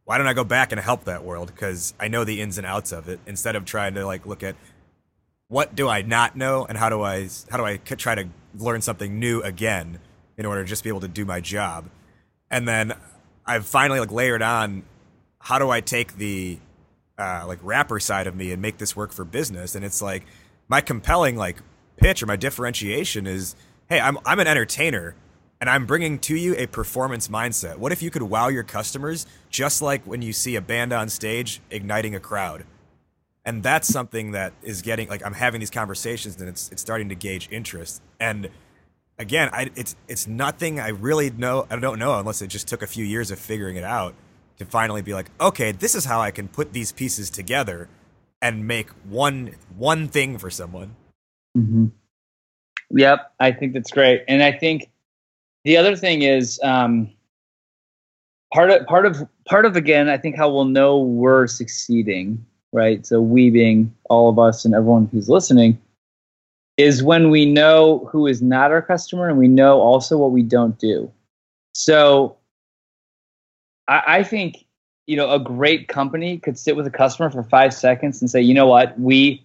[0.04, 1.52] Why don't I go back and help that world?
[1.54, 4.42] Because I know the ins and outs of it instead of trying to like look
[4.42, 4.56] at
[5.48, 8.82] what do I not know and how do I how do I try to learn
[8.82, 10.00] something new again
[10.38, 11.90] in order to just be able to do my job.
[12.50, 12.94] And then
[13.48, 14.84] I've finally like layered on
[15.40, 16.60] how do I take the
[17.18, 19.76] uh, like rapper side of me and make this work for business?
[19.76, 20.24] And it's like
[20.68, 21.58] my compelling like
[21.96, 23.56] pitch or my differentiation is,
[23.90, 25.16] hey, I'm I'm an entertainer
[25.60, 27.78] and I'm bringing to you a performance mindset.
[27.78, 31.10] What if you could wow your customers just like when you see a band on
[31.10, 32.66] stage igniting a crowd?
[33.48, 37.08] and that's something that is getting like I'm having these conversations and it's it's starting
[37.10, 38.50] to gauge interest and
[39.18, 41.68] again, I, it's it's nothing I really know.
[41.70, 44.16] I don't know unless it just took a few years of figuring it out
[44.58, 47.90] to finally be like, okay, this is how I can put these pieces together
[48.42, 50.96] and make one one thing for someone.
[51.58, 51.88] Mm-hmm.
[52.92, 54.90] Yep, I think that's great, and I think
[55.66, 57.12] the other thing is um,
[58.54, 60.10] part of part of part of again.
[60.10, 63.06] I think how we'll know we're succeeding, right?
[63.06, 65.80] So we being all of us and everyone who's listening
[66.78, 70.44] is when we know who is not our customer and we know also what we
[70.44, 71.12] don't do.
[71.74, 72.38] So
[73.88, 74.66] I, I think
[75.08, 78.42] you know a great company could sit with a customer for five seconds and say,
[78.42, 79.44] you know what, we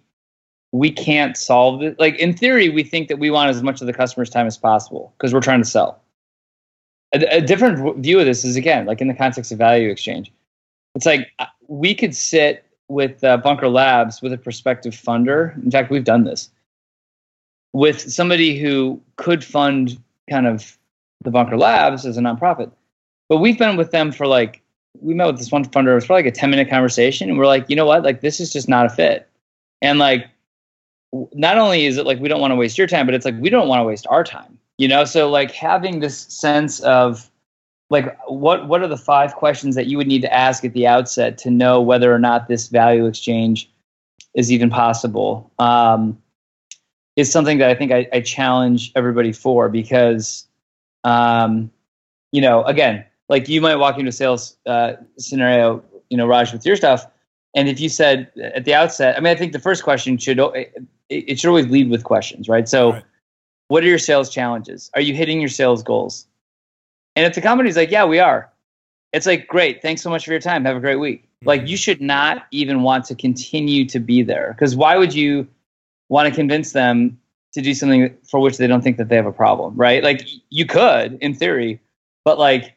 [0.72, 1.99] we can't solve it.
[1.99, 4.57] Like in theory, we think that we want as much of the customer's time as
[4.57, 6.01] possible because we're trying to sell.
[7.14, 10.33] A, a different view of this is again like in the context of value exchange.
[10.95, 15.57] It's like uh, we could sit with uh, Bunker Labs with a prospective funder.
[15.62, 16.51] In fact, we've done this
[17.73, 19.99] with somebody who could fund
[20.29, 20.77] kind of
[21.23, 22.70] the Bunker Labs as a nonprofit.
[23.29, 24.62] But we've been with them for like,
[25.01, 27.29] we met with this one funder, it was probably like a 10 minute conversation.
[27.29, 28.03] And we're like, you know what?
[28.03, 29.29] Like, this is just not a fit.
[29.81, 30.27] And like,
[31.33, 33.39] not only is it like we don't want to waste your time, but it's like
[33.39, 35.05] we don't want to waste our time, you know?
[35.05, 37.31] So, like, having this sense of,
[37.93, 40.87] like what what are the five questions that you would need to ask at the
[40.87, 43.70] outset to know whether or not this value exchange
[44.35, 46.20] is even possible um,
[47.16, 50.46] is something that I think I, I challenge everybody for because,
[51.04, 51.70] um,
[52.32, 56.52] you know, again, like you might walk into a sales uh, scenario, you know, Raj,
[56.52, 57.06] with your stuff,
[57.54, 60.40] and if you said at the outset, I mean, I think the first question should
[61.08, 62.68] it, should always lead with questions, right?
[62.68, 63.04] So, right.
[63.68, 64.90] what are your sales challenges?
[64.94, 66.26] Are you hitting your sales goals?
[67.14, 68.50] And if the company's like, yeah, we are,
[69.12, 70.64] it's like, great, thanks so much for your time.
[70.64, 71.24] Have a great week.
[71.24, 71.48] Mm-hmm.
[71.48, 75.46] Like, you should not even want to continue to be there because why would you?
[76.12, 77.18] Want to convince them
[77.54, 80.04] to do something for which they don't think that they have a problem, right?
[80.04, 81.80] Like you could in theory,
[82.22, 82.76] but like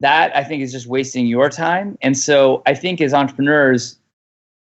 [0.00, 1.98] that I think is just wasting your time.
[2.00, 3.98] And so I think as entrepreneurs,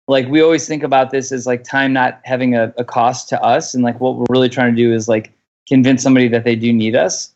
[0.09, 3.41] like we always think about this as like time not having a, a cost to
[3.41, 3.73] us.
[3.73, 5.31] And like what we're really trying to do is like
[5.69, 7.33] convince somebody that they do need us.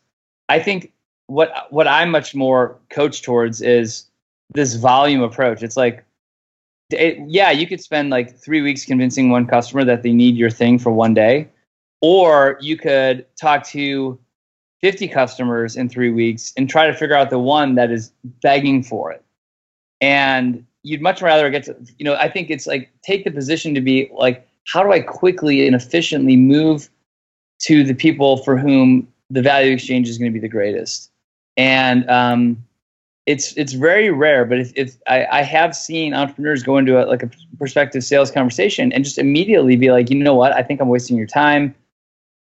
[0.50, 0.92] I think
[1.26, 4.04] what what I'm much more coached towards is
[4.52, 5.62] this volume approach.
[5.62, 6.04] It's like
[6.90, 10.50] it, yeah, you could spend like three weeks convincing one customer that they need your
[10.50, 11.48] thing for one day,
[12.00, 14.18] or you could talk to
[14.82, 18.12] 50 customers in three weeks and try to figure out the one that is
[18.42, 19.24] begging for it.
[20.00, 23.74] And you'd much rather get to, you know, I think it's like take the position
[23.74, 26.88] to be like, how do I quickly and efficiently move
[27.60, 31.10] to the people for whom the value exchange is going to be the greatest?
[31.56, 32.65] And um,
[33.26, 37.04] it's it's very rare, but if, if I, I have seen entrepreneurs go into a,
[37.06, 40.80] like a prospective sales conversation and just immediately be like, you know what, I think
[40.80, 41.74] I'm wasting your time.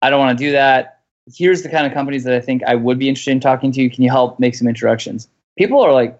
[0.01, 1.01] I don't want to do that.
[1.33, 3.91] Here's the kind of companies that I think I would be interested in talking to.
[3.91, 5.29] Can you help make some introductions?
[5.59, 6.19] People are like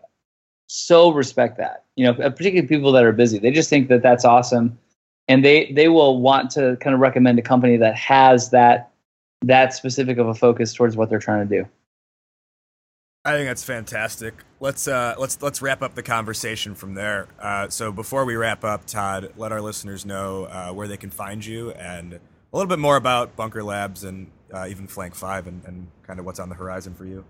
[0.67, 1.85] so respect that.
[1.97, 3.39] You know, uh, particularly people that are busy.
[3.39, 4.79] They just think that that's awesome,
[5.27, 8.91] and they they will want to kind of recommend a company that has that
[9.43, 11.69] that specific of a focus towards what they're trying to do.
[13.25, 14.35] I think that's fantastic.
[14.61, 17.29] Let's uh, let's let's wrap up the conversation from there.
[17.39, 21.11] Uh, so before we wrap up, Todd, let our listeners know uh, where they can
[21.11, 25.47] find you and a little bit more about Bunker Labs and uh, even Flank Five
[25.47, 27.25] and, and kind of what's on the horizon for you.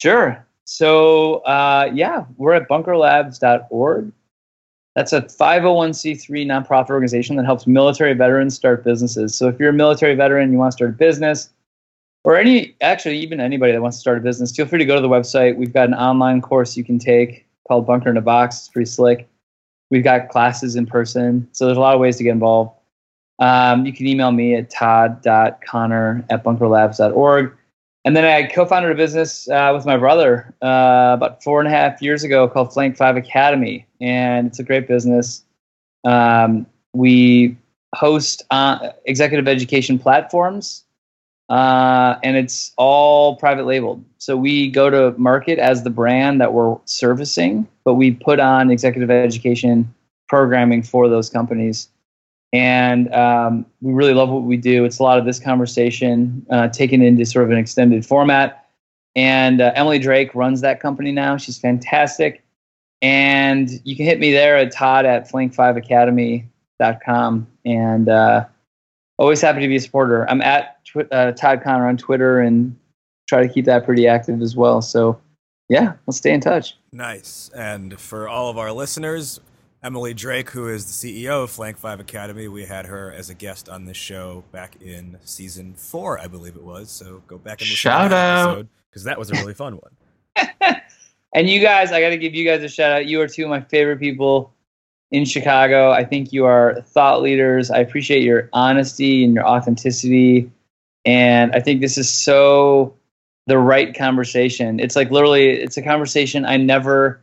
[0.00, 0.44] Sure.
[0.64, 4.12] So uh, yeah, we're at bunkerlabs.org.
[4.96, 9.36] That's a 501c3 nonprofit organization that helps military veterans start businesses.
[9.36, 11.50] So if you're a military veteran, you want to start a business
[12.24, 14.94] or any actually even anybody that wants to start a business, feel free to go
[14.94, 15.56] to the website.
[15.56, 18.58] We've got an online course you can take called Bunker in a Box.
[18.58, 19.28] It's pretty slick.
[19.90, 22.72] We've got classes in person, so there's a lot of ways to get involved.
[23.38, 27.56] Um, you can email me at todd.connor at bunkerlabs.org.
[28.04, 31.70] And then I co-founded a business uh, with my brother uh, about four and a
[31.70, 35.44] half years ago called Flank Five Academy, and it's a great business.
[36.04, 37.56] Um, we
[37.94, 40.84] host uh, executive education platforms
[41.48, 44.04] uh, and it's all private labeled.
[44.18, 48.70] So we go to market as the brand that we're servicing, but we put on
[48.70, 49.92] executive education
[50.28, 51.88] programming for those companies.
[52.52, 54.84] And um, we really love what we do.
[54.84, 58.66] It's a lot of this conversation uh, taken into sort of an extended format.
[59.16, 61.36] And uh, Emily Drake runs that company now.
[61.36, 62.42] She's fantastic.
[63.00, 67.46] And you can hit me there at todd at flank5academy.com.
[67.64, 68.44] And uh,
[69.22, 70.28] always happy to be a supporter.
[70.28, 72.76] I'm at tw- uh, Todd Connor on Twitter and
[73.28, 74.82] try to keep that pretty active as well.
[74.82, 75.20] So,
[75.68, 76.76] yeah, let's stay in touch.
[76.92, 77.50] Nice.
[77.54, 79.40] And for all of our listeners,
[79.82, 82.48] Emily Drake, who is the CEO of Flank 5 Academy.
[82.48, 86.56] We had her as a guest on this show back in season four, I believe
[86.56, 86.90] it was.
[86.90, 88.66] So go back and listen Shout to that out.
[88.90, 90.50] because that was a really fun one.
[91.34, 93.06] And you guys, I got to give you guys a shout out.
[93.06, 94.52] You are two of my favorite people
[95.12, 95.90] in Chicago.
[95.90, 97.70] I think you are thought leaders.
[97.70, 100.50] I appreciate your honesty and your authenticity.
[101.04, 102.96] And I think this is so
[103.46, 104.80] the right conversation.
[104.80, 107.20] It's like literally, it's a conversation I never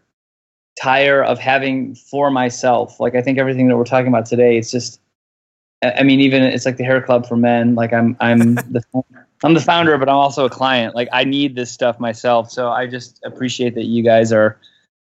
[0.82, 3.00] tire of having for myself.
[3.00, 5.02] Like I think everything that we're talking about today, it's just,
[5.84, 7.74] I mean, even it's like the hair club for men.
[7.74, 8.84] Like I'm, I'm the,
[9.44, 10.94] I'm the founder, but I'm also a client.
[10.94, 12.52] Like I need this stuff myself.
[12.52, 14.60] So I just appreciate that you guys are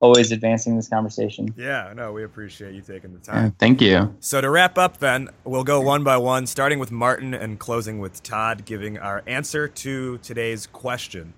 [0.01, 1.55] always advancing this conversation.
[1.57, 3.57] Yeah, no, we appreciate you taking the Yeah, time.
[3.59, 4.15] thank you.
[4.21, 7.99] So to wrap up, then we'll go one by one, starting with Martin and closing
[7.99, 11.33] with Todd, giving our answer to today's question,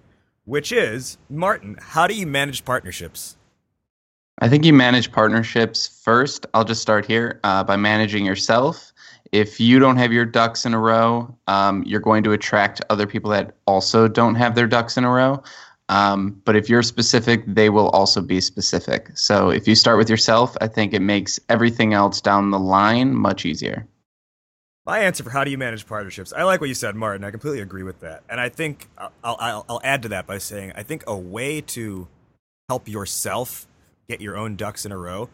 [0.45, 3.37] which is Martin, how do you manage partnerships?
[4.41, 6.47] I think you manage partnerships first.
[6.55, 8.93] I'll just start here uh, by managing yourself.
[9.33, 13.07] If you don't have your ducks in a row, um, you're going to attract other
[13.07, 15.43] people that also don't have their ducks in a row.
[15.89, 19.17] Um, but if you're specific, they will also be specific.
[19.17, 23.15] So if you start with yourself, I think it makes everything else down the line
[23.15, 23.87] much easier.
[24.85, 26.33] My answer for how do you manage partnerships?
[26.33, 27.25] I like what you said, Martin.
[27.25, 30.39] I completely agree with that, and I think I'll, I'll, I'll add to that by
[30.39, 32.09] saying I think a way to
[32.71, 33.67] help yourself
[34.09, 35.29] get your own ducks in a row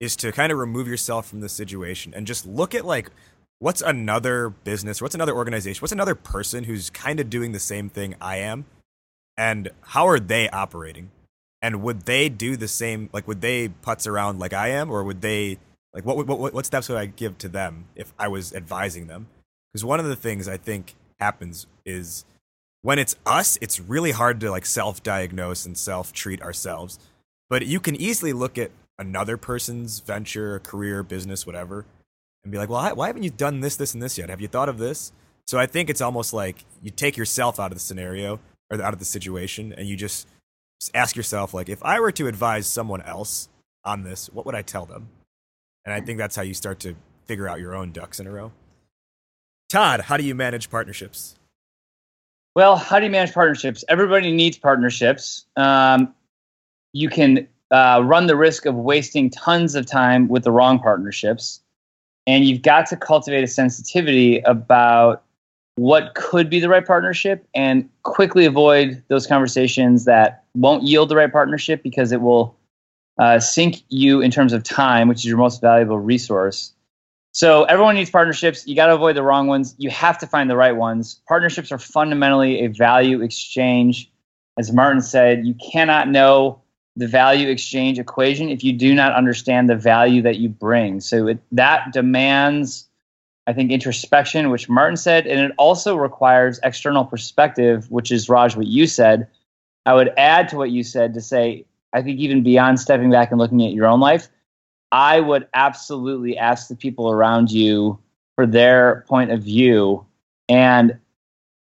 [0.00, 3.10] is to kind of remove yourself from the situation and just look at like
[3.58, 7.88] what's another business, what's another organization, what's another person who's kind of doing the same
[7.88, 8.66] thing I am,
[9.36, 11.10] and how are they operating,
[11.60, 13.10] and would they do the same?
[13.12, 15.58] Like, would they putz around like I am, or would they
[15.92, 19.28] like what what what, steps would I give to them if I was advising them?
[19.72, 22.24] Because one of the things I think happens is
[22.82, 26.98] when it's us, it's really hard to like self-diagnose and self-treat ourselves.
[27.48, 31.84] But you can easily look at another person's venture, career, business, whatever,
[32.42, 34.30] and be like, "Well, why haven't you done this, this, and this yet?
[34.30, 35.12] Have you thought of this?"
[35.46, 38.40] So I think it's almost like you take yourself out of the scenario
[38.70, 40.28] or out of the situation, and you just
[40.94, 43.48] ask yourself, like, if I were to advise someone else
[43.84, 45.08] on this, what would I tell them?
[45.84, 46.96] And I think that's how you start to
[47.26, 48.52] figure out your own ducks in a row.
[49.68, 51.36] Todd, how do you manage partnerships?
[52.54, 53.84] Well, how do you manage partnerships?
[53.88, 55.46] Everybody needs partnerships.
[55.56, 56.14] Um,
[56.92, 61.60] you can uh, run the risk of wasting tons of time with the wrong partnerships.
[62.26, 65.22] And you've got to cultivate a sensitivity about
[65.76, 71.16] what could be the right partnership and quickly avoid those conversations that won't yield the
[71.16, 72.56] right partnership because it will
[73.18, 76.72] uh, sink you in terms of time, which is your most valuable resource.
[77.32, 78.66] So everyone needs partnerships.
[78.66, 79.74] You got to avoid the wrong ones.
[79.76, 81.20] You have to find the right ones.
[81.28, 84.10] Partnerships are fundamentally a value exchange.
[84.58, 86.62] As Martin said, you cannot know
[86.96, 91.00] the value exchange equation if you do not understand the value that you bring.
[91.00, 92.88] So it, that demands,
[93.46, 98.56] I think, introspection, which Martin said, and it also requires external perspective, which is Raj,
[98.56, 99.28] what you said.
[99.84, 103.30] I would add to what you said to say, I think even beyond stepping back
[103.30, 104.28] and looking at your own life,
[104.90, 107.98] I would absolutely ask the people around you
[108.34, 110.04] for their point of view
[110.48, 110.98] and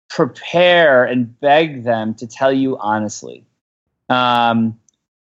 [0.10, 3.46] prepare and beg them to tell you honestly.
[4.10, 4.80] Um,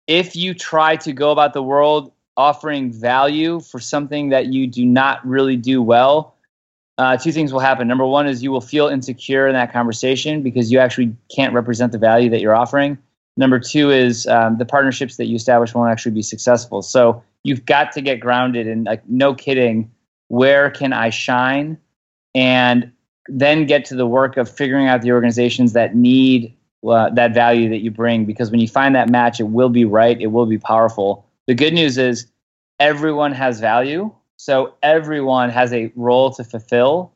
[0.06, 4.84] if you try to go about the world offering value for something that you do
[4.84, 6.33] not really do well,
[6.98, 7.88] uh, two things will happen.
[7.88, 11.92] Number one is you will feel insecure in that conversation because you actually can't represent
[11.92, 12.98] the value that you're offering.
[13.36, 16.82] Number two is um, the partnerships that you establish won't actually be successful.
[16.82, 19.90] So you've got to get grounded in, like, no kidding,
[20.28, 21.78] where can I shine?
[22.34, 22.92] And
[23.26, 26.54] then get to the work of figuring out the organizations that need
[26.86, 28.24] uh, that value that you bring.
[28.24, 31.26] Because when you find that match, it will be right, it will be powerful.
[31.46, 32.26] The good news is
[32.78, 34.12] everyone has value.
[34.36, 37.12] So everyone has a role to fulfill.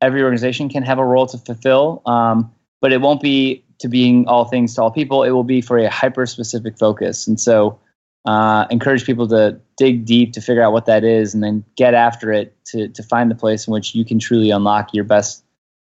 [0.00, 4.26] Every organization can have a role to fulfill, um, but it won't be to being
[4.26, 5.22] all things to all people.
[5.22, 7.26] It will be for a hyper specific focus.
[7.26, 7.78] And so,
[8.24, 11.94] uh, encourage people to dig deep to figure out what that is, and then get
[11.94, 15.44] after it to to find the place in which you can truly unlock your best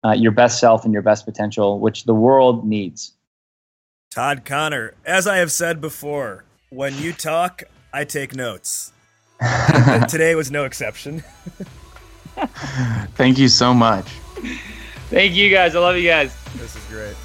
[0.06, 3.14] uh, your best self and your best potential, which the world needs.
[4.12, 7.64] Todd Connor, as I have said before, when you talk,
[7.94, 8.94] I take notes.
[10.10, 11.24] Today was no exception.
[13.16, 14.06] Thank you so much.
[15.10, 15.76] Thank you guys.
[15.76, 16.36] I love you guys.
[16.56, 17.16] This is great.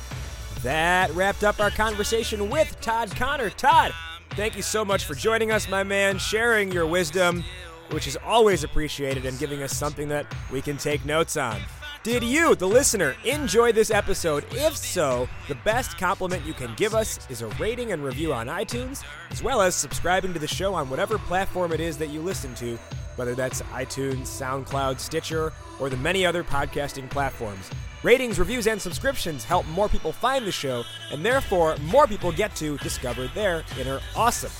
[0.63, 3.51] That wrapped up our conversation with Todd Connor.
[3.51, 3.93] Todd,
[4.31, 7.45] thank you so much for joining us, my man, sharing your wisdom,
[7.91, 11.61] which is always appreciated, and giving us something that we can take notes on.
[12.05, 14.45] Did you, the listener, enjoy this episode?
[14.51, 18.47] If so, the best compliment you can give us is a rating and review on
[18.47, 22.21] iTunes, as well as subscribing to the show on whatever platform it is that you
[22.21, 22.77] listen to,
[23.17, 25.51] whether that's iTunes, SoundCloud, Stitcher,
[25.81, 27.71] or the many other podcasting platforms.
[28.03, 32.55] Ratings, reviews, and subscriptions help more people find the show, and therefore more people get
[32.57, 34.53] to discover their inner awesome.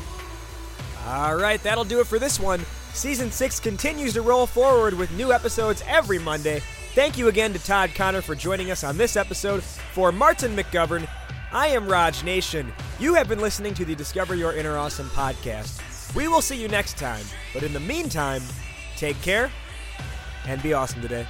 [1.06, 2.60] All right, that'll do it for this one.
[2.94, 6.60] Season 6 continues to roll forward with new episodes every Monday.
[6.94, 9.62] Thank you again to Todd Connor for joining us on this episode.
[9.62, 11.08] For Martin McGovern,
[11.50, 12.70] I am Raj Nation.
[12.98, 15.91] You have been listening to the Discover Your Inner Awesome podcast.
[16.14, 18.42] We will see you next time, but in the meantime,
[18.96, 19.50] take care
[20.46, 21.26] and be awesome today.